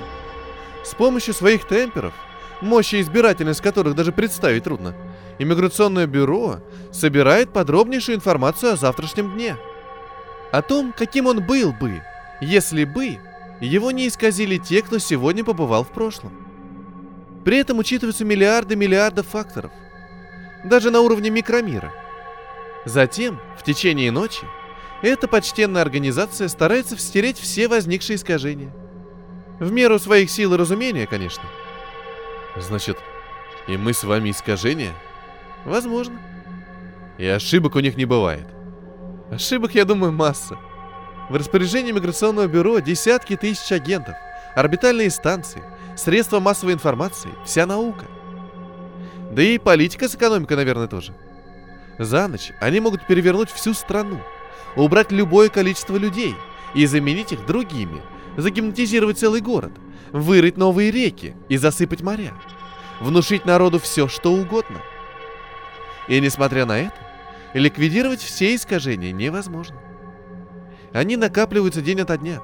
С 0.83 0.93
помощью 0.93 1.33
своих 1.33 1.67
темперов– 1.67 2.13
мощи 2.61 3.01
избирательность 3.01 3.61
которых 3.61 3.95
даже 3.95 4.11
представить 4.11 4.63
трудно, 4.63 4.93
иммиграционное 5.39 6.07
бюро 6.07 6.59
собирает 6.91 7.51
подробнейшую 7.51 8.15
информацию 8.15 8.73
о 8.73 8.77
завтрашнем 8.77 9.33
дне. 9.33 9.57
О 10.51 10.61
том, 10.61 10.93
каким 10.95 11.27
он 11.27 11.45
был 11.45 11.71
бы, 11.71 12.03
если 12.41 12.83
бы 12.83 13.19
его 13.61 13.91
не 13.91 14.07
исказили 14.07 14.57
те, 14.57 14.81
кто 14.81 14.97
сегодня 14.97 15.43
побывал 15.43 15.83
в 15.83 15.89
прошлом. 15.89 16.33
При 17.45 17.57
этом 17.57 17.79
учитываются 17.79 18.25
миллиарды 18.25 18.75
миллиардов 18.75 19.27
факторов, 19.27 19.71
даже 20.63 20.91
на 20.91 21.01
уровне 21.01 21.29
микромира. 21.29 21.93
Затем, 22.85 23.39
в 23.57 23.63
течение 23.63 24.11
ночи, 24.11 24.45
эта 25.01 25.27
почтенная 25.27 25.81
организация 25.81 26.47
старается 26.47 26.95
встереть 26.95 27.39
все 27.39 27.67
возникшие 27.67 28.17
искажения. 28.17 28.71
В 29.59 29.71
меру 29.71 29.99
своих 29.99 30.29
сил 30.29 30.53
и 30.53 30.57
разумения, 30.57 31.07
конечно. 31.07 31.43
Значит, 32.57 32.97
и 33.67 33.77
мы 33.77 33.93
с 33.93 34.03
вами 34.03 34.31
искажения? 34.31 34.93
Возможно. 35.65 36.19
И 37.17 37.25
ошибок 37.25 37.75
у 37.75 37.79
них 37.79 37.95
не 37.95 38.05
бывает. 38.05 38.47
Ошибок, 39.31 39.75
я 39.75 39.85
думаю, 39.85 40.11
масса. 40.11 40.57
В 41.29 41.35
распоряжении 41.37 41.93
миграционного 41.93 42.47
бюро 42.47 42.79
десятки 42.79 43.37
тысяч 43.37 43.71
агентов, 43.71 44.15
орбитальные 44.55 45.09
станции, 45.09 45.63
средства 45.95 46.41
массовой 46.41 46.73
информации, 46.73 47.29
вся 47.45 47.65
наука. 47.65 48.05
Да 49.31 49.41
и 49.41 49.57
политика 49.57 50.09
с 50.09 50.15
экономикой, 50.15 50.57
наверное, 50.57 50.87
тоже. 50.87 51.13
За 51.97 52.27
ночь 52.27 52.51
они 52.59 52.81
могут 52.81 53.07
перевернуть 53.07 53.49
всю 53.49 53.73
страну, 53.73 54.19
убрать 54.75 55.13
любое 55.13 55.47
количество 55.47 55.95
людей 55.95 56.35
и 56.75 56.85
заменить 56.85 57.31
их 57.31 57.45
другими, 57.45 58.01
загипнотизировать 58.35 59.17
целый 59.17 59.39
город, 59.39 59.71
вырыть 60.11 60.57
новые 60.57 60.91
реки 60.91 61.37
и 61.47 61.55
засыпать 61.55 62.01
моря, 62.01 62.33
внушить 62.99 63.45
народу 63.45 63.79
все, 63.79 64.09
что 64.09 64.33
угодно. 64.33 64.81
И 66.09 66.19
несмотря 66.19 66.65
на 66.65 66.77
это, 66.77 67.10
ликвидировать 67.59 68.21
все 68.21 68.55
искажения 68.55 69.11
невозможно. 69.11 69.77
Они 70.93 71.17
накапливаются 71.17 71.81
день 71.81 72.01
ото 72.01 72.17
дня. 72.17 72.41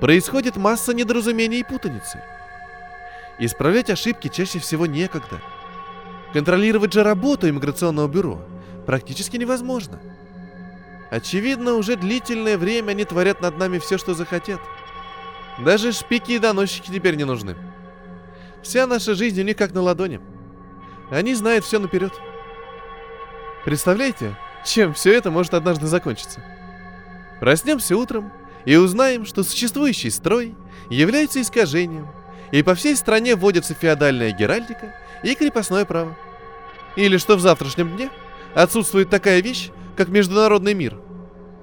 Происходит 0.00 0.56
масса 0.56 0.94
недоразумений 0.94 1.60
и 1.60 1.64
путаницы. 1.64 2.22
Исправлять 3.38 3.90
ошибки 3.90 4.28
чаще 4.28 4.58
всего 4.58 4.86
некогда. 4.86 5.40
Контролировать 6.32 6.92
же 6.92 7.02
работу 7.02 7.48
иммиграционного 7.48 8.08
бюро 8.08 8.42
практически 8.86 9.36
невозможно. 9.36 10.00
Очевидно, 11.10 11.74
уже 11.74 11.96
длительное 11.96 12.56
время 12.56 12.92
они 12.92 13.04
творят 13.04 13.40
над 13.40 13.58
нами 13.58 13.78
все, 13.78 13.98
что 13.98 14.14
захотят. 14.14 14.60
Даже 15.58 15.92
шпики 15.92 16.32
и 16.32 16.38
доносчики 16.38 16.90
теперь 16.90 17.16
не 17.16 17.24
нужны. 17.24 17.54
Вся 18.62 18.86
наша 18.86 19.14
жизнь 19.14 19.40
у 19.40 19.44
них 19.44 19.56
как 19.56 19.72
на 19.72 19.82
ладони. 19.82 20.20
Они 21.10 21.34
знают 21.34 21.64
все 21.64 21.78
наперед. 21.78 22.12
Представляете, 23.64 24.36
чем 24.64 24.92
все 24.92 25.12
это 25.12 25.30
может 25.30 25.54
однажды 25.54 25.86
закончиться? 25.86 26.40
Проснемся 27.40 27.96
утром 27.96 28.32
и 28.64 28.76
узнаем, 28.76 29.24
что 29.24 29.42
существующий 29.44 30.10
строй 30.10 30.54
является 30.90 31.40
искажением, 31.40 32.08
и 32.50 32.62
по 32.62 32.74
всей 32.74 32.96
стране 32.96 33.36
вводится 33.36 33.74
феодальная 33.74 34.32
геральдика 34.32 34.94
и 35.22 35.34
крепостное 35.34 35.84
право. 35.84 36.16
Или 36.96 37.16
что 37.16 37.36
в 37.36 37.40
завтрашнем 37.40 37.96
дне 37.96 38.10
отсутствует 38.54 39.10
такая 39.10 39.40
вещь, 39.40 39.70
как 39.96 40.08
международный 40.08 40.74
мир. 40.74 40.98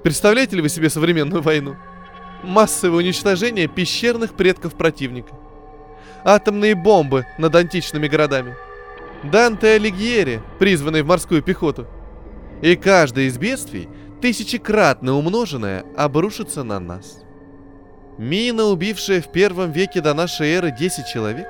Представляете 0.02 0.56
ли 0.56 0.62
вы 0.62 0.68
себе 0.68 0.88
современную 0.88 1.42
войну? 1.42 1.76
Массовое 2.42 2.98
уничтожение 2.98 3.68
пещерных 3.68 4.34
предков 4.34 4.74
противника. 4.74 5.34
Атомные 6.24 6.74
бомбы 6.74 7.26
над 7.38 7.54
античными 7.54 8.08
городами. 8.08 8.56
Данте 9.22 9.74
Алигьери, 9.74 10.42
призванный 10.58 11.02
в 11.02 11.06
морскую 11.06 11.42
пехоту. 11.42 11.86
И 12.62 12.74
каждое 12.76 13.26
из 13.26 13.36
бедствий, 13.36 13.88
тысячекратно 14.22 15.12
умноженное, 15.12 15.84
обрушится 15.96 16.62
на 16.62 16.80
нас. 16.80 17.22
Мина, 18.16 18.64
убившая 18.64 19.20
в 19.20 19.30
первом 19.30 19.72
веке 19.72 20.00
до 20.00 20.14
нашей 20.14 20.48
эры 20.48 20.70
10 20.70 21.06
человек, 21.06 21.46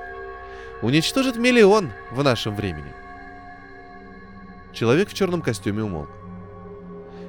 уничтожит 0.83 1.37
миллион 1.37 1.90
в 2.11 2.23
нашем 2.25 2.57
времени. 2.57 2.92
Человек 4.73 5.09
в 5.09 5.14
черном 5.14 5.42
костюме 5.42 5.85
умолк. 5.85 6.11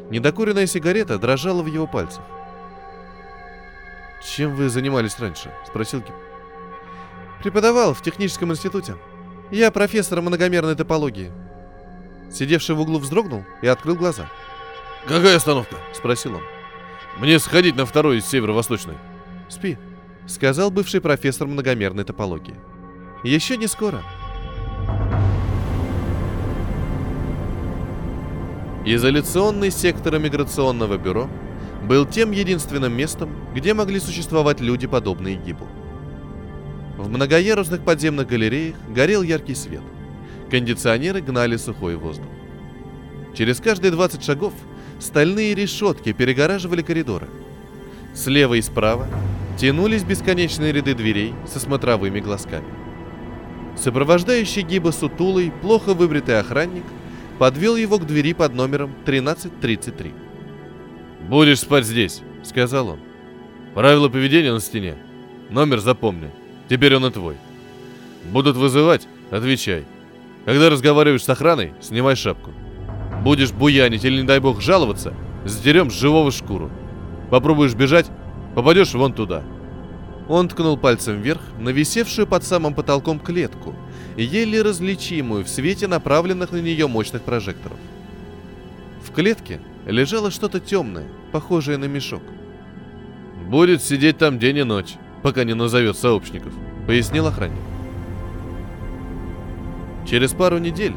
Недокуренная 0.09 0.67
сигарета 0.67 1.19
дрожала 1.19 1.61
в 1.61 1.67
его 1.67 1.85
пальцах. 1.85 2.23
«Чем 4.23 4.55
вы 4.55 4.69
занимались 4.69 5.19
раньше?»— 5.19 5.51
спросил 5.67 6.01
Кип. 6.01 6.13
«Преподавал 7.41 7.93
в 7.93 8.01
техническом 8.01 8.51
институте. 8.51 8.95
Я 9.51 9.69
профессор 9.71 10.21
многомерной 10.21 10.75
топологии». 10.75 11.31
Сидевший 12.31 12.75
в 12.75 12.79
углу 12.79 12.99
вздрогнул 12.99 13.43
и 13.61 13.67
открыл 13.67 13.95
глаза. 13.95 14.25
«Какая 15.05 15.35
остановка?»— 15.35 15.75
спросил 15.93 16.35
он. 16.35 16.41
«Мне 17.19 17.37
сходить 17.39 17.75
на 17.75 17.85
второй 17.85 18.19
из 18.19 18.25
северо-восточной». 18.25 18.95
«Спи»,— 19.49 19.77
сказал 20.27 20.71
бывший 20.71 21.01
профессор 21.01 21.47
многомерной 21.47 22.05
топологии. 22.05 22.55
«Еще 23.23 23.57
не 23.57 23.67
скоро». 23.67 24.01
Изоляционный 28.85 29.69
сектор 29.69 30.17
миграционного 30.17 30.97
бюро 30.97 31.29
был 31.83 32.05
тем 32.05 32.31
единственным 32.31 32.93
местом, 32.93 33.29
где 33.53 33.73
могли 33.73 33.99
существовать 33.99 34.61
люди, 34.61 34.87
подобные 34.87 35.35
Гибу. 35.35 35.67
В 37.01 37.09
многоярусных 37.09 37.83
подземных 37.83 38.27
галереях 38.27 38.75
горел 38.89 39.23
яркий 39.23 39.55
свет. 39.55 39.81
Кондиционеры 40.49 41.21
гнали 41.21 41.57
сухой 41.57 41.95
воздух. 41.95 42.29
Через 43.35 43.59
каждые 43.59 43.91
20 43.91 44.23
шагов 44.23 44.53
стальные 44.99 45.55
решетки 45.55 46.13
перегораживали 46.13 46.81
коридоры. 46.81 47.27
Слева 48.13 48.53
и 48.53 48.61
справа 48.61 49.07
тянулись 49.57 50.03
бесконечные 50.03 50.71
ряды 50.71 50.93
дверей 50.93 51.33
со 51.51 51.59
смотровыми 51.59 52.19
глазками. 52.19 52.67
Сопровождающий 53.77 54.61
Гиба 54.61 54.91
сутулый, 54.91 55.51
плохо 55.61 55.93
выбритый 55.93 56.39
охранник– 56.39 56.83
подвел 57.41 57.75
его 57.75 57.97
к 57.97 58.05
двери 58.05 58.33
под 58.33 58.53
номером 58.53 58.91
1333. 59.01 60.13
«Будешь 61.27 61.61
спать 61.61 61.85
здесь»,— 61.85 62.21
сказал 62.43 62.89
он. 62.89 62.99
«Правила 63.73 64.09
поведения 64.09 64.53
на 64.53 64.59
стене. 64.59 64.95
Номер 65.49 65.79
запомни. 65.79 66.29
Теперь 66.71 66.95
он 66.95 67.05
и 67.05 67.11
твой. 67.11 67.35
Будут 68.31 68.55
вызывать— 68.55 69.05
отвечай. 69.29 69.83
Когда 70.45 70.69
разговариваешь 70.69 71.25
с 71.25 71.27
охраной, 71.27 71.73
снимай 71.81 72.15
шапку. 72.15 72.51
Будешь 73.25 73.51
буянить 73.51 74.05
или, 74.05 74.21
не 74.21 74.25
дай 74.25 74.39
бог, 74.39 74.61
жаловаться, 74.61 75.13
сдерем 75.43 75.91
с 75.91 75.99
живого 75.99 76.31
шкуру. 76.31 76.71
Попробуешь 77.29 77.73
бежать— 77.73 78.09
попадешь 78.55 78.93
вон 78.93 79.11
туда». 79.11 79.43
Он 80.29 80.47
ткнул 80.47 80.77
пальцем 80.77 81.19
вверх 81.19 81.41
на 81.59 81.71
висевшую 81.71 82.25
под 82.25 82.45
самым 82.45 82.73
потолком 82.73 83.19
клетку— 83.19 83.75
еле 84.15 84.61
различимую 84.61 85.43
в 85.43 85.49
свете 85.49 85.87
направленных 85.87 86.53
на 86.53 86.61
нее 86.61 86.87
мощных 86.87 87.23
прожекторов. 87.23 87.79
В 89.05 89.11
клетке 89.11 89.59
лежало 89.85 90.31
что-то 90.31 90.61
темное, 90.61 91.09
похожее 91.33 91.77
на 91.77 91.89
мешок. 91.89 92.23
«Будет 93.49 93.83
сидеть 93.83 94.19
там 94.19 94.39
день 94.39 94.59
и 94.59 94.63
ночь, 94.63 94.95
пока 95.21 95.43
не 95.43 95.53
назовет 95.53 95.97
сообщников»,— 95.97 96.53
пояснил 96.87 97.27
охранник. 97.27 97.61
Через 100.05 100.33
пару 100.33 100.57
недель 100.57 100.93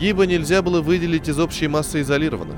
Гиба 0.00 0.26
нельзя 0.26 0.62
было 0.62 0.80
выделить 0.80 1.28
из 1.28 1.38
общей 1.38 1.68
массы 1.68 2.00
изолированных. 2.00 2.56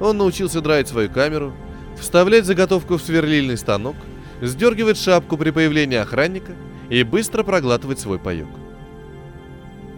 Он 0.00 0.18
научился 0.18 0.60
драить 0.60 0.88
свою 0.88 1.10
камеру, 1.10 1.52
вставлять 1.98 2.44
заготовку 2.44 2.96
в 2.96 3.02
сверлильный 3.02 3.56
станок, 3.56 3.96
сдергивать 4.40 4.98
шапку 4.98 5.36
при 5.36 5.50
появлении 5.50 5.98
охранника 5.98 6.52
и 6.90 7.02
быстро 7.02 7.42
проглатывать 7.42 8.00
свой 8.00 8.18
паек. 8.18 8.48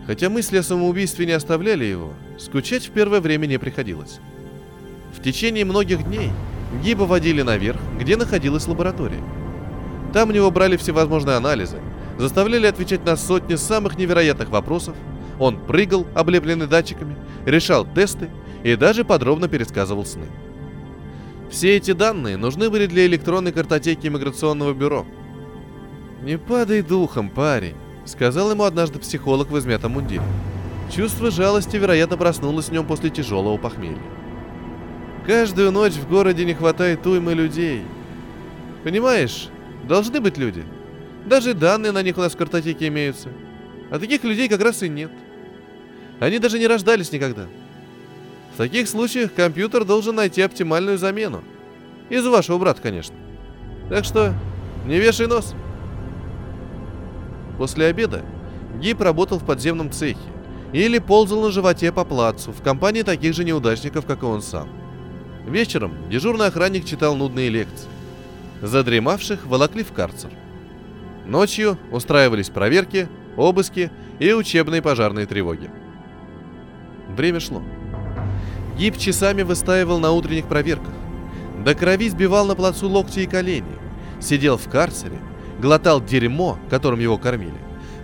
Хотя 0.07 0.31
мысли 0.31 0.59
о 0.59 0.62
самоубийстве 0.62 1.27
не 1.27 1.33
оставляли 1.33 1.85
его, 1.85 2.12
скучать 2.39 2.87
в 2.87 2.91
первое 2.91 3.21
время 3.21 3.47
не 3.47 3.59
приходилось. 3.59 4.21
В 5.17 5.23
течение 5.23 5.65
многих 5.65 6.05
дней 6.05 6.31
Гиба 6.85 7.03
водили 7.03 7.43
наверх, 7.43 7.81
где 7.99 8.17
находилась 8.17 8.69
лаборатория. 8.69 9.23
Там 10.16 10.31
у 10.31 10.33
него 10.33 10.50
брали 10.50 10.79
всевозможные 10.79 11.37
анализы, 11.37 11.76
заставляли 12.16 12.66
отвечать 12.66 13.05
на 13.05 13.16
сотни 13.16 13.57
самых 13.57 13.98
невероятных 13.98 14.48
вопросов, 14.48 14.96
он 15.38 15.59
прыгал, 15.59 16.07
облепленный 16.14 16.66
датчиками, 16.66 17.18
решал 17.44 17.85
тесты 17.85 18.31
и 18.64 18.76
даже 18.76 19.05
подробно 19.05 19.46
пересказывал 19.46 20.07
сны. 20.07 20.24
Все 21.50 21.76
эти 21.76 21.92
данные 21.92 22.38
нужны 22.38 22.70
были 22.70 22.87
для 22.87 23.05
электронной 23.05 23.52
картотеки 23.52 24.07
иммиграционного 24.07 24.72
бюро. 24.72 25.05
«Не 26.22 26.38
падай 26.38 26.81
духом, 26.81 27.29
парень», 27.29 27.76
Сказал 28.07 28.50
ему 28.50 28.62
однажды 28.62 28.98
психолог 28.98 29.50
в 29.50 29.59
измятом 29.59 29.92
мундире. 29.92 30.22
Чувство 30.90 31.31
жалости, 31.31 31.76
вероятно, 31.76 32.16
проснулось 32.16 32.70
в 32.70 32.72
нем 32.72 32.87
после 32.87 33.11
тяжелого 33.11 33.59
похмелья. 33.59 34.00
Каждую 35.26 35.72
ночь 35.72 35.92
в 35.92 36.09
городе 36.09 36.46
не 36.46 36.55
хватает 36.55 37.07
уймы 37.07 37.35
людей. 37.35 37.83
Понимаешь, 38.83 39.50
должны 39.87 40.20
быть 40.20 40.38
люди. 40.38 40.64
Даже 41.25 41.55
данные 41.55 41.92
на 41.92 42.03
них 42.03 42.18
у 42.18 42.20
нас 42.20 42.35
в 42.35 42.37
картотеке 42.37 42.88
имеются. 42.88 43.29
А 43.90 43.99
таких 43.99 44.25
людей 44.25 44.49
как 44.49 44.61
раз 44.61 44.83
и 44.83 44.88
нет. 44.88 45.11
Они 46.20 46.38
даже 46.38 46.59
не 46.59 46.66
рождались 46.66 47.12
никогда. 47.12 47.46
В 48.55 48.57
таких 48.59 48.88
случаях 48.88 49.35
компьютер 49.35 49.85
должен 49.85 50.14
найти 50.16 50.40
оптимальную 50.40 50.99
замену. 50.99 51.42
Из 52.09 52.25
вашего 52.27 52.59
брата, 52.59 52.81
конечно. 52.81 53.14
Так 53.88 54.05
что 54.05 54.35
не 54.87 54.99
вешай 54.99 55.27
нос. 55.27 55.55
После 57.59 57.87
обеда 57.87 58.22
Гип 58.81 59.01
работал 59.01 59.38
в 59.38 59.44
подземном 59.44 59.90
цехе 59.90 60.18
или 60.72 60.99
ползал 60.99 61.42
на 61.42 61.51
животе 61.51 61.92
по 61.92 62.05
плацу 62.05 62.53
в 62.53 62.62
компании 62.62 63.03
таких 63.03 63.35
же 63.35 63.44
неудачников, 63.44 64.07
как 64.07 64.22
и 64.22 64.27
он 64.27 64.42
сам. 64.42 64.68
Вечером 65.46 65.94
дежурный 66.11 66.46
охранник 66.46 66.85
читал 66.85 67.14
нудные 67.16 67.49
лекции. 67.49 67.88
Задремавших 68.62 69.47
волокли 69.47 69.83
в 69.83 69.92
карцер. 69.92 70.31
Ночью 71.27 71.79
устраивались 71.90 72.51
проверки, 72.51 73.09
обыски 73.37 73.90
и 74.19 74.33
учебные 74.33 74.81
пожарные 74.81 75.27
тревоги. 75.27 75.71
Время 77.09 77.40
шло. 77.40 77.62
Гиб 78.79 78.97
часами 78.97 79.42
выстаивал 79.42 79.99
на 79.99 80.12
утренних 80.12 80.47
проверках. 80.47 80.95
До 81.64 81.75
крови 81.75 82.09
сбивал 82.09 82.47
на 82.47 82.55
плацу 82.55 82.88
локти 82.88 83.21
и 83.21 83.27
колени. 83.27 83.79
Сидел 84.21 84.57
в 84.57 84.69
карцере, 84.69 85.19
глотал 85.59 86.01
дерьмо, 86.01 86.59
которым 86.71 87.01
его 87.01 87.19
кормили. 87.19 87.59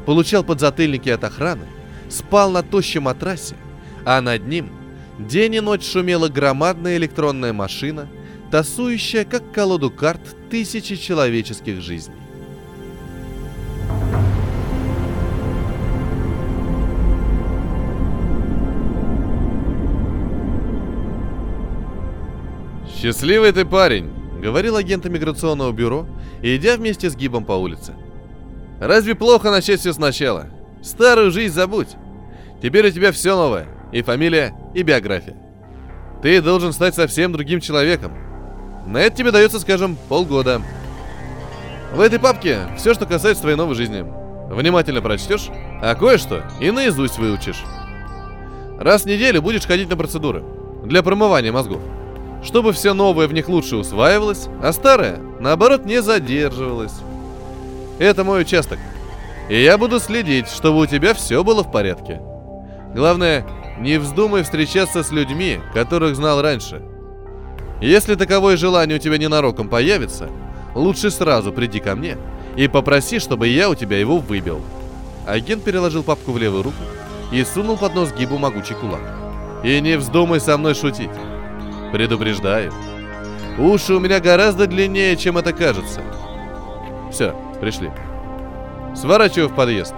Получал 0.07 0.45
подзатыльники 0.45 1.09
от 1.09 1.25
охраны, 1.25 1.67
спал 2.09 2.51
на 2.51 2.63
тощем 2.63 3.05
матрасе, 3.05 3.57
а 4.05 4.21
над 4.21 4.47
ним 4.47 4.71
день 5.19 5.55
и 5.55 5.61
ночь 5.61 5.87
шумела 5.87 6.29
громадная 6.29 6.97
электронная 6.97 7.53
машина, 7.53 8.09
тасующая, 8.53 9.25
как 9.25 9.51
колоду 9.51 9.91
карт, 9.91 10.21
тысячи 10.51 10.97
человеческих 10.97 11.81
жизней. 11.81 12.15
«Счастливый 22.95 23.53
ты 23.53 23.65
парень!»— 23.65 24.13
говорил 24.43 24.77
агент 24.77 25.07
иммиграционного 25.07 25.73
бюро, 25.73 26.07
идя 26.43 26.77
вместе 26.77 27.09
с 27.09 27.17
Гибом 27.17 27.47
по 27.47 27.53
улице. 27.53 27.95
«Разве 28.81 29.15
плохо 29.15 29.51
начать 29.51 29.81
все 29.81 29.95
сначала? 29.95 30.51
Старую 30.83 31.31
жизнь 31.31 31.55
забудь. 31.55 31.97
Теперь 32.63 32.89
у 32.89 32.91
тебя 32.91 33.13
все 33.13 33.35
новое. 33.35 33.67
И 33.93 34.03
фамилия, 34.03 34.53
и 34.75 34.83
биография. 34.83 35.37
Ты 36.23 36.43
должен 36.43 36.75
стать 36.75 36.95
совсем 36.95 37.33
другим 37.33 37.61
человеком. 37.61 38.32
На 38.87 38.99
это 38.99 39.17
тебе 39.17 39.31
дается, 39.31 39.61
скажем, 39.61 39.97
полгода. 40.09 40.63
В 41.95 42.01
этой 42.01 42.19
папке 42.19 42.61
все, 42.77 42.95
что 42.95 43.07
касается 43.07 43.43
твоей 43.43 43.57
новой 43.57 43.75
жизни. 43.75 44.05
Внимательно 44.49 45.01
прочтешь, 45.01 45.49
а 45.81 45.95
кое-что 45.95 46.43
и 46.61 46.71
наизусть 46.71 47.19
выучишь. 47.19 47.63
Раз 48.79 49.03
в 49.03 49.07
неделю 49.07 49.43
будешь 49.43 49.67
ходить 49.67 49.89
на 49.89 49.97
процедуры 49.97 50.43
для 50.85 51.03
промывания 51.03 51.53
мозгов 51.53 51.81
чтобы 52.45 52.73
все 52.73 52.93
новое 52.93 53.29
в 53.29 53.33
них 53.33 53.49
лучше 53.49 53.77
усваивалось, 53.77 54.49
а 54.63 54.73
старое, 54.73 55.19
наоборот, 55.41 55.85
не 55.85 56.03
задерживалось. 56.03 56.95
Это 57.99 58.25
мой 58.25 58.43
участок. 58.43 58.79
И 59.49 59.63
я 59.63 59.79
буду 59.79 60.01
следить, 60.01 60.49
чтобы 60.49 60.81
у 60.81 60.87
тебя 60.87 61.15
все 61.15 61.45
было 61.45 61.63
в 61.63 61.71
порядке. 61.71 62.21
Главное, 62.95 63.47
не 63.79 63.99
вздумай 63.99 64.43
встречаться 64.43 65.03
с 65.03 65.11
людьми, 65.11 65.61
которых 65.73 66.17
знал 66.17 66.43
раньше. 66.43 66.83
Если 67.83 68.15
таковое 68.15 68.57
желание 68.57 68.97
у 68.97 69.01
тебя 69.01 69.19
ненароком 69.19 69.69
появится, 69.69 70.31
лучше 70.73 71.11
сразу 71.11 71.53
приди 71.53 71.81
ко 71.81 71.97
мне 71.97 72.17
и 72.57 72.69
попроси, 72.69 73.19
чтобы 73.19 73.49
я 73.49 73.69
у 73.69 73.75
тебя 73.75 73.99
его 73.99 74.19
выбил. 74.19 74.61
Агент 75.27 75.65
переложил 75.65 76.05
папку 76.05 76.31
в 76.31 76.39
левую 76.39 76.63
руку 76.63 76.77
и 77.33 77.43
сунул 77.43 77.77
под 77.77 77.97
нос 77.97 78.13
гибу 78.17 78.39
могучий 78.39 78.75
кулак. 78.75 79.01
И 79.65 79.81
не 79.81 79.97
вздумай 79.97 80.41
со 80.41 80.57
мной 80.59 80.77
шутить. 80.77 81.11
Предупреждаю. 81.93 82.73
Уши 83.59 83.95
у 83.95 83.99
меня 83.99 84.21
гораздо 84.21 84.69
длиннее, 84.69 85.17
чем 85.17 85.37
это 85.37 85.53
кажется. 85.53 86.03
Все, 87.11 87.35
пришли. 87.61 87.91
Сворачиваю 88.95 89.49
в 89.49 89.57
подъезд. 89.57 89.95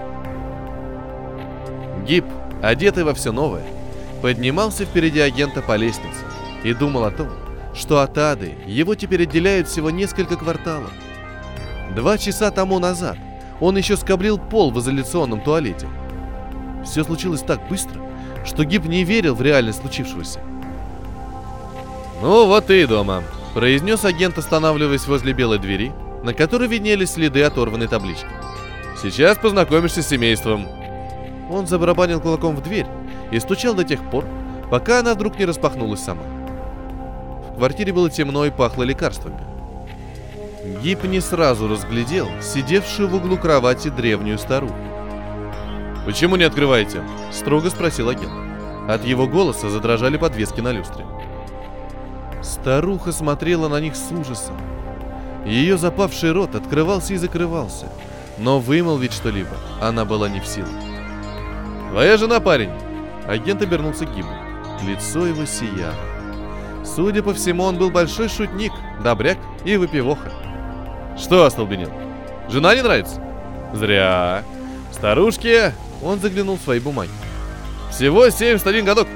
Гиб, 2.07 2.25
одетый 2.63 3.05
во 3.05 3.13
все 3.13 3.31
новое, 3.31 3.65
поднимался 4.23 4.87
впереди 4.87 5.21
агента 5.21 5.61
по 5.61 5.77
лестнице 5.77 6.25
и 6.63 6.73
думал 6.73 7.05
о 7.05 7.11
том, 7.11 7.29
что 7.75 8.01
от 8.01 8.17
Ады 8.17 8.55
его 8.67 8.95
теперь 8.95 9.25
отделяют 9.25 9.69
всего 9.69 9.91
несколько 9.91 10.37
кварталов. 10.37 10.91
Два 11.95 12.17
часа 12.19 12.51
тому 12.51 12.79
назад 12.79 13.19
он 13.61 13.77
еще 13.77 13.97
скоблил 13.97 14.39
пол 14.39 14.71
в 14.71 14.79
изоляционном 14.79 15.41
туалете. 15.41 15.89
Все 16.85 17.05
случилось 17.05 17.43
так 17.43 17.69
быстро, 17.69 18.01
что 18.45 18.65
Гиб 18.65 18.85
не 18.85 19.05
верил 19.05 19.35
в 19.35 19.43
реальность 19.43 19.81
случившегося. 19.81 20.41
«Ну 22.23 22.47
вот 22.47 22.71
и 22.71 22.87
дома»,— 22.87 23.23
произнес 23.55 24.05
агент, 24.05 24.39
останавливаясь 24.39 25.07
возле 25.07 25.33
белой 25.33 25.59
двери, 25.59 25.93
на 26.23 26.33
которой 26.33 26.69
виднелись 26.69 27.13
следы 27.13 27.43
оторванной 27.43 27.89
таблички. 27.89 28.27
«Сейчас 29.01 29.37
познакомишься 29.37 30.03
с 30.03 30.09
семейством». 30.09 30.67
Он 31.51 31.67
забарабанил 31.67 32.21
кулаком 32.21 32.57
в 32.57 32.63
дверь 32.63 32.87
и 33.31 33.39
стучал 33.39 33.75
до 33.75 33.85
тех 33.85 34.03
пор, 34.11 34.25
пока 34.71 35.01
она 35.01 35.15
вдруг 35.15 35.39
не 35.39 35.45
распахнулась 35.45 36.01
сама. 36.01 36.23
В 37.55 37.57
квартире 37.57 37.93
было 37.93 38.11
темно 38.11 38.45
и 38.47 38.51
пахло 38.51 38.83
лекарствами. 38.83 39.39
Гип 40.83 41.05
не 41.05 41.21
сразу 41.21 41.69
разглядел 41.69 42.29
сидевшую 42.43 43.09
в 43.09 43.15
углу 43.15 43.37
кровати 43.37 43.91
древнюю 43.91 44.39
старуху. 44.39 44.75
«Почему 46.05 46.35
не 46.35 46.43
открываете?»– 46.43 47.05
строго 47.33 47.71
спросил 47.71 48.09
агент. 48.09 48.33
От 48.89 49.05
его 49.05 49.29
голоса 49.29 49.71
задрожали 49.71 50.17
подвески 50.17 50.61
на 50.61 50.73
люстре. 50.73 51.07
Старуха 52.43 53.13
смотрела 53.13 53.69
на 53.69 53.79
них 53.79 53.95
с 53.95 54.11
ужасом. 54.11 54.57
Ее 55.47 55.79
запавший 55.79 56.33
рот 56.33 56.57
открывался 56.57 57.15
и 57.15 57.19
закрывался, 57.19 57.87
но 58.37 58.59
вымолвить 58.59 59.13
что-либо 59.13 59.57
она 59.81 60.05
была 60.05 60.29
не 60.29 60.41
в 60.41 60.47
силах. 60.47 60.71
«Твоя 61.93 62.17
жена, 62.17 62.41
парень!» 62.41 62.73
Агент 63.29 63.63
обернулся 63.63 64.07
к 64.07 64.13
Гибу. 64.13 64.29
Лицо 64.83 65.25
его 65.25 65.45
сияло. 65.45 66.14
Судя 66.85 67.23
по 67.23 67.33
всему, 67.33 67.65
он 67.65 67.79
был 67.79 67.91
большой 67.91 68.29
шутник, 68.29 68.73
добряк 69.03 69.39
и 69.65 69.77
выпивоха. 69.77 70.31
«Что 71.19 71.45
остолбенел? 71.45 71.91
Жена 72.49 72.75
не 72.75 72.83
нравится?» 72.83 73.23
«Зря. 73.73 74.43
Старушке...» 74.93 75.73
Он 76.03 76.19
заглянул 76.19 76.59
в 76.59 76.63
свои 76.63 76.81
бумаги. 76.81 77.11
«Всего 77.91 78.29
71 78.29 78.85
годок. 78.85 79.09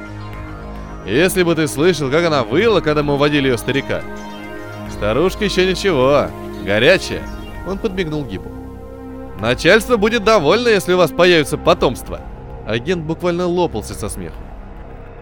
Если 1.04 1.42
бы 1.42 1.54
ты 1.54 1.68
слышал, 1.68 2.10
как 2.10 2.24
она 2.24 2.44
выла, 2.44 2.80
когда 2.80 3.02
мы 3.02 3.14
уводили 3.14 3.48
ее 3.48 3.58
старика. 3.58 4.02
Старушка 4.90 5.44
еще 5.44 5.66
ничего, 5.66 6.26
горячая. 6.64 7.22
Он 7.66 7.78
подмигнул 7.78 8.24
Гибу. 8.24 8.50
Начальство 9.38 9.96
будет 9.96 10.24
довольно, 10.24 10.68
если 10.68 10.94
у 10.94 10.96
вас 10.96 11.10
появится 11.10 11.56
потомство. 11.56 12.20
Агент 12.66 13.04
буквально 13.04 13.46
лопался 13.46 13.94
со 13.94 14.08
смехом. 14.08 14.42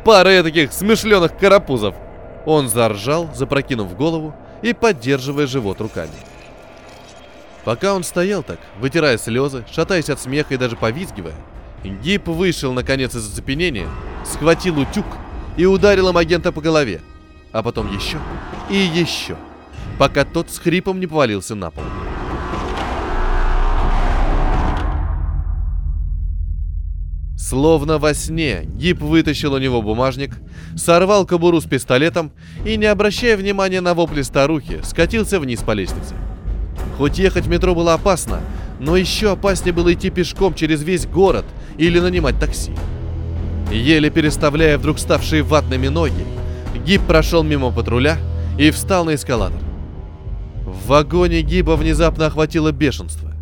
Пара 0.05 0.43
таких 0.43 0.73
смешленных 0.73 1.37
карапузов. 1.37 1.95
Он 2.47 2.69
заржал, 2.69 3.29
запрокинув 3.35 3.95
голову 3.97 4.35
и 4.63 4.73
поддерживая 4.73 5.47
живот 5.47 5.81
руками. 5.81 6.13
Пока 7.65 7.93
он 7.95 8.05
стоял 8.05 8.45
так, 8.45 8.61
вытирая 8.79 9.19
слезы, 9.19 9.65
шатаясь 9.71 10.09
от 10.09 10.21
смеха 10.21 10.55
и 10.55 10.57
даже 10.57 10.77
повизгивая, 10.77 11.35
Гиб 11.85 12.29
вышел 12.29 12.73
наконец 12.73 13.15
из 13.15 13.31
оцепенения, 13.31 13.89
схватил 14.25 14.79
утюг 14.79 15.05
и 15.57 15.67
ударил 15.67 16.09
им 16.09 16.17
агента 16.17 16.53
по 16.53 16.61
голове. 16.61 17.01
А 17.53 17.63
потом 17.63 17.93
еще 17.93 18.19
и 18.71 18.77
еще, 18.77 19.37
пока 19.99 20.25
тот 20.25 20.51
с 20.51 20.59
хрипом 20.59 21.01
не 21.01 21.07
повалился 21.09 21.55
на 21.57 21.71
пол. 21.73 21.85
Словно 27.49 27.99
во 27.99 28.13
сне, 28.13 28.63
Гип 28.65 29.01
вытащил 29.01 29.53
у 29.53 29.59
него 29.59 29.81
бумажник, 29.81 30.33
сорвал 30.77 31.25
кобуру 31.25 31.61
с 31.61 31.65
пистолетом 31.65 32.33
и, 32.65 32.77
не 32.77 32.87
обращая 32.87 33.37
внимания 33.37 33.81
на 33.81 33.95
вопли 33.95 34.23
старухи, 34.23 34.81
скатился 34.83 35.39
вниз 35.39 35.61
по 35.61 35.71
лестнице. 35.71 36.17
Хоть 36.99 37.21
ехать 37.21 37.45
в 37.45 37.49
метро 37.49 37.73
было 37.73 37.95
опасно, 37.95 38.41
но 38.81 38.97
еще 38.97 39.31
опаснее 39.31 39.73
было 39.73 39.95
идти 39.95 40.11
пешком 40.11 40.55
через 40.55 40.83
весь 40.83 41.07
город 41.07 41.45
или 41.79 42.01
нанимать 42.01 42.41
такси. 42.41 42.73
Еле 43.71 44.11
переставляя 44.11 44.77
вдруг 44.77 44.99
ставшие 44.99 45.45
ватными 45.45 45.87
ноги, 45.87 46.27
Гиб 46.85 47.03
прошел 47.03 47.45
мимо 47.45 47.71
патруля 47.71 48.19
и 48.59 48.73
встал 48.73 49.05
на 49.05 49.15
эскалатор. 49.15 49.61
В 50.65 50.89
вагоне 50.89 51.43
Гиба 51.43 51.77
внезапно 51.77 52.27
охватило 52.27 52.73
бешенство. 52.73 53.33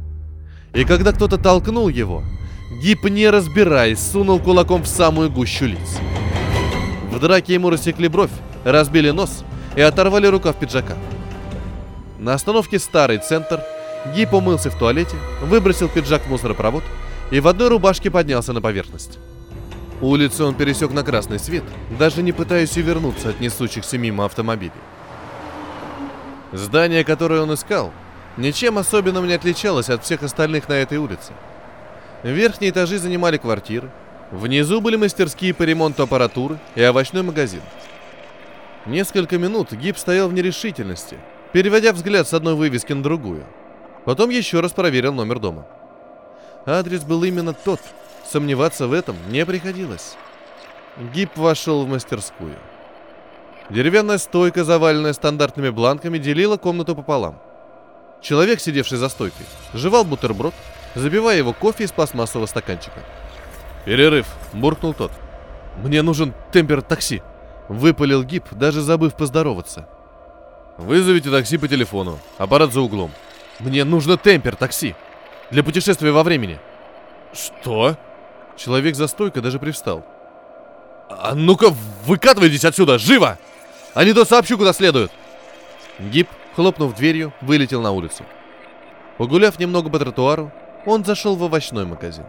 И 0.74 0.84
когда 0.84 1.12
кто-то 1.12 1.38
толкнул 1.38 1.88
его, 1.88 2.22
Гиб, 2.80 3.04
не 3.04 3.30
разбираясь, 3.30 4.00
сунул 4.00 4.40
кулаком 4.40 4.82
в 4.82 4.88
самую 4.88 5.30
гущу 5.30 5.66
лиц. 5.66 5.98
В 7.10 7.20
драке 7.20 7.54
ему 7.54 7.70
рассекли 7.70 8.08
бровь, 8.08 8.32
разбили 8.64 9.10
нос 9.10 9.44
и 9.76 9.80
оторвали 9.80 10.26
рукав 10.26 10.56
пиджака. 10.56 10.96
На 12.18 12.34
остановке 12.34 12.78
«Старый 12.78 13.18
центр» 13.18 13.62
Гип 14.14 14.34
умылся 14.34 14.70
в 14.70 14.78
туалете, 14.78 15.16
выбросил 15.42 15.88
пиджак 15.88 16.22
в 16.22 16.30
мусоропровод 16.30 16.82
и 17.30 17.40
в 17.40 17.48
одной 17.48 17.68
рубашке 17.68 18.10
поднялся 18.10 18.52
на 18.52 18.60
поверхность. 18.60 19.18
Улицу 20.00 20.46
он 20.46 20.54
пересек 20.54 20.90
на 20.90 21.02
красный 21.02 21.38
свет, 21.38 21.64
даже 21.98 22.22
не 22.22 22.32
пытаясь 22.32 22.76
увернуться 22.76 23.30
от 23.30 23.40
несущихся 23.40 23.96
мимо 23.96 24.24
автомобилей. 24.24 24.72
Здание, 26.52 27.04
которое 27.04 27.40
он 27.40 27.54
искал, 27.54 27.92
ничем 28.36 28.78
особенным 28.78 29.26
не 29.26 29.34
отличалось 29.34 29.88
от 29.88 30.04
всех 30.04 30.22
остальных 30.22 30.68
на 30.68 30.74
этой 30.74 30.98
улице. 30.98 31.32
Верхние 32.24 32.70
этажи 32.70 32.98
занимали 32.98 33.36
квартиры, 33.36 33.90
внизу 34.30 34.80
были 34.80 34.96
мастерские 34.96 35.52
по 35.52 35.62
ремонту 35.62 36.04
аппаратуры 36.04 36.58
и 36.74 36.82
овощной 36.82 37.22
магазин. 37.22 37.60
Несколько 38.86 39.36
минут 39.36 39.72
Гиб 39.72 39.98
стоял 39.98 40.28
в 40.28 40.32
нерешительности, 40.32 41.18
переводя 41.52 41.92
взгляд 41.92 42.26
с 42.26 42.32
одной 42.32 42.54
вывески 42.54 42.94
на 42.94 43.02
другую. 43.02 43.44
Потом 44.06 44.30
еще 44.30 44.60
раз 44.60 44.72
проверил 44.72 45.12
номер 45.12 45.38
дома. 45.38 45.66
Адрес 46.64 47.02
был 47.02 47.24
именно 47.24 47.52
тот, 47.52 47.80
сомневаться 48.26 48.86
в 48.86 48.94
этом 48.94 49.16
не 49.28 49.44
приходилось. 49.44 50.16
Гиб 51.12 51.36
вошел 51.36 51.84
в 51.84 51.88
мастерскую. 51.88 52.56
Деревянная 53.68 54.16
стойка, 54.16 54.64
заваленная 54.64 55.12
стандартными 55.12 55.68
бланками, 55.68 56.16
делила 56.16 56.56
комнату 56.56 56.96
пополам. 56.96 57.38
Человек, 58.22 58.60
сидевший 58.60 58.96
за 58.96 59.10
стойкой, 59.10 59.44
жевал 59.74 60.04
бутерброд, 60.04 60.54
забивая 60.94 61.38
его 61.38 61.52
кофе 61.52 61.84
из 61.84 61.92
пластмассового 61.92 62.46
стаканчика. 62.46 63.00
«Перерыв!»– 63.84 64.26
буркнул 64.52 64.94
тот. 64.94 65.12
«Мне 65.76 66.02
нужен 66.02 66.34
темпер 66.52 66.82
такси!»– 66.82 67.22
выпалил 67.68 68.22
Гиб, 68.22 68.44
даже 68.52 68.80
забыв 68.80 69.14
поздороваться. 69.14 69.88
«Вызовите 70.78 71.30
такси 71.30 71.58
по 71.58 71.68
телефону. 71.68 72.18
Аппарат 72.38 72.72
за 72.72 72.80
углом». 72.80 73.10
«Мне 73.60 73.84
нужно 73.84 74.16
темпер 74.16 74.56
такси! 74.56 74.96
Для 75.50 75.62
путешествия 75.62 76.10
во 76.10 76.24
времени!» 76.24 76.58
«Что?» 77.32 77.96
Человек 78.56 78.96
за 78.96 79.06
стойкой 79.06 79.42
даже 79.42 79.58
привстал. 79.58 80.04
«А 81.08 81.34
ну-ка, 81.34 81.72
выкатывайтесь 82.04 82.64
отсюда, 82.64 82.98
живо! 82.98 83.38
А 83.94 84.04
не 84.04 84.12
то 84.12 84.24
сообщу, 84.24 84.56
куда 84.56 84.72
следует!» 84.72 85.12
Гиб, 85.98 86.28
хлопнув 86.56 86.94
дверью, 86.94 87.32
вылетел 87.40 87.80
на 87.80 87.92
улицу. 87.92 88.24
Погуляв 89.18 89.58
немного 89.58 89.90
по 89.90 89.98
тротуару, 89.98 90.52
он 90.86 91.04
зашел 91.04 91.36
в 91.36 91.44
овощной 91.44 91.84
магазин. 91.84 92.24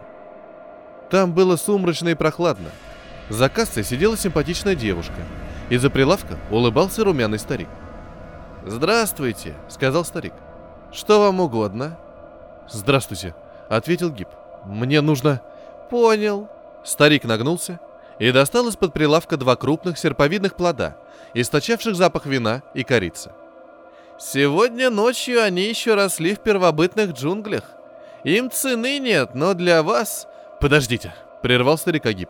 Там 1.10 1.32
было 1.32 1.56
сумрачно 1.56 2.10
и 2.10 2.14
прохладно. 2.14 2.70
За 3.28 3.48
кассой 3.48 3.84
сидела 3.84 4.16
симпатичная 4.16 4.74
девушка. 4.74 5.14
Из-за 5.68 5.90
прилавка 5.90 6.38
улыбался 6.50 7.04
румяный 7.04 7.38
старик. 7.38 7.68
«Здравствуйте»,— 8.64 9.54
сказал 9.68 10.04
старик. 10.04 10.34
«Что 10.92 11.20
вам 11.20 11.40
угодно?» 11.40 11.98
«Здравствуйте»,— 12.68 13.34
ответил 13.68 14.10
Гиб. 14.10 14.28
«Мне 14.64 15.00
нужно...» 15.00 15.40
«Понял». 15.90 16.48
Старик 16.84 17.24
нагнулся 17.24 17.80
и 18.18 18.32
достал 18.32 18.68
из-под 18.68 18.92
прилавка 18.92 19.36
два 19.36 19.56
крупных 19.56 19.98
серповидных 19.98 20.56
плода, 20.56 20.96
источавших 21.34 21.94
запах 21.94 22.26
вина 22.26 22.62
и 22.74 22.82
корицы. 22.82 23.30
«Сегодня 24.18 24.90
ночью 24.90 25.42
они 25.42 25.62
еще 25.62 25.94
росли 25.94 26.34
в 26.34 26.40
первобытных 26.40 27.12
джунглях. 27.12 27.75
Им 28.26 28.50
цены 28.50 28.98
нет, 28.98 29.36
но 29.36 29.54
для 29.54 29.84
вас...» 29.84 30.26
«Подождите»,— 30.60 31.14
прервал 31.42 31.78
старика 31.78 32.12
Гиб. 32.12 32.28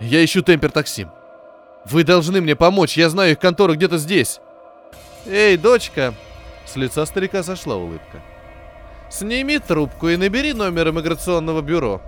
«Я 0.00 0.24
ищу 0.24 0.42
темпер 0.42 0.72
такси. 0.72 1.06
Вы 1.84 2.02
должны 2.02 2.40
мне 2.40 2.56
помочь, 2.56 2.96
я 2.96 3.08
знаю 3.08 3.30
их 3.30 3.38
контору 3.38 3.74
где-то 3.74 3.96
здесь». 3.96 4.40
«Эй, 5.24 5.56
дочка!» 5.56 6.14
С 6.64 6.74
лица 6.74 7.06
старика 7.06 7.44
сошла 7.44 7.76
улыбка. 7.76 8.20
«Сними 9.08 9.60
трубку 9.60 10.08
и 10.08 10.16
набери 10.16 10.52
номер 10.52 10.88
иммиграционного 10.88 11.60
бюро. 11.62 12.02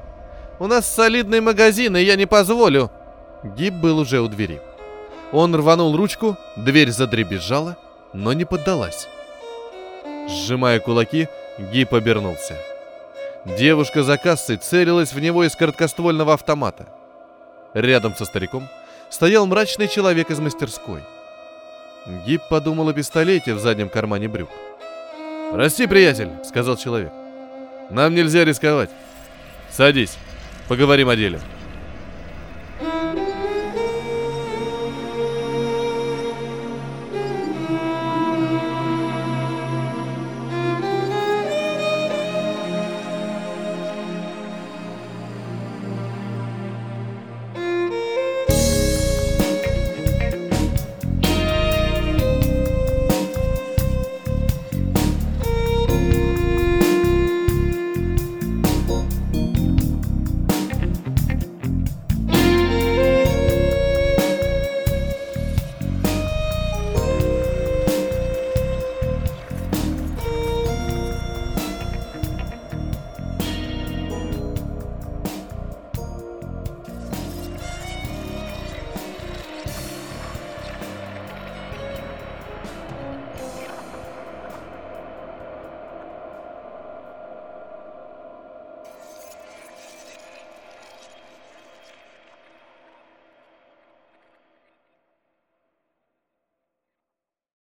У 0.59 0.67
нас 0.67 0.93
солидный 0.93 1.41
магазин, 1.41 1.97
и 1.97 2.03
я 2.03 2.17
не 2.17 2.27
позволю!» 2.27 2.91
Гиб 3.45 3.75
был 3.75 4.01
уже 4.01 4.21
у 4.21 4.27
двери. 4.27 4.61
Он 5.31 5.55
рванул 5.55 5.97
ручку, 5.97 6.37
дверь 6.57 6.91
задребезжала, 6.91 7.77
но 8.13 8.33
не 8.33 8.45
поддалась. 8.45 9.07
Сжимая 10.29 10.81
кулаки, 10.81 11.29
Гиб 11.59 11.95
обернулся. 11.95 12.57
Девушка 13.45 14.03
за 14.03 14.17
кассой 14.17 14.57
целилась 14.57 15.13
в 15.13 15.21
него 15.21 15.45
из 15.45 15.57
короткоствольного 15.57 16.35
автомата. 16.35 16.87
Рядом 17.75 18.15
со 18.15 18.25
стариком 18.25 18.69
стоял 19.11 19.47
мрачный 19.47 19.89
человек 19.89 20.31
из 20.31 20.39
мастерской. 20.41 21.01
Гиб 22.27 22.43
подумал 22.49 22.89
о 22.89 22.95
пистолете 22.95 23.55
в 23.55 23.59
заднем 23.59 23.89
кармане 23.89 24.29
брюк. 24.29 24.51
«Прости, 25.53 25.87
приятель»,— 25.87 26.31
сказал 26.45 26.77
человек. 26.77 27.13
«Нам 27.91 28.15
нельзя 28.15 28.45
рисковать. 28.45 28.91
Садись». 29.71 30.17
Поговорим 30.69 31.09
о 31.09 31.17
деле. 31.17 31.41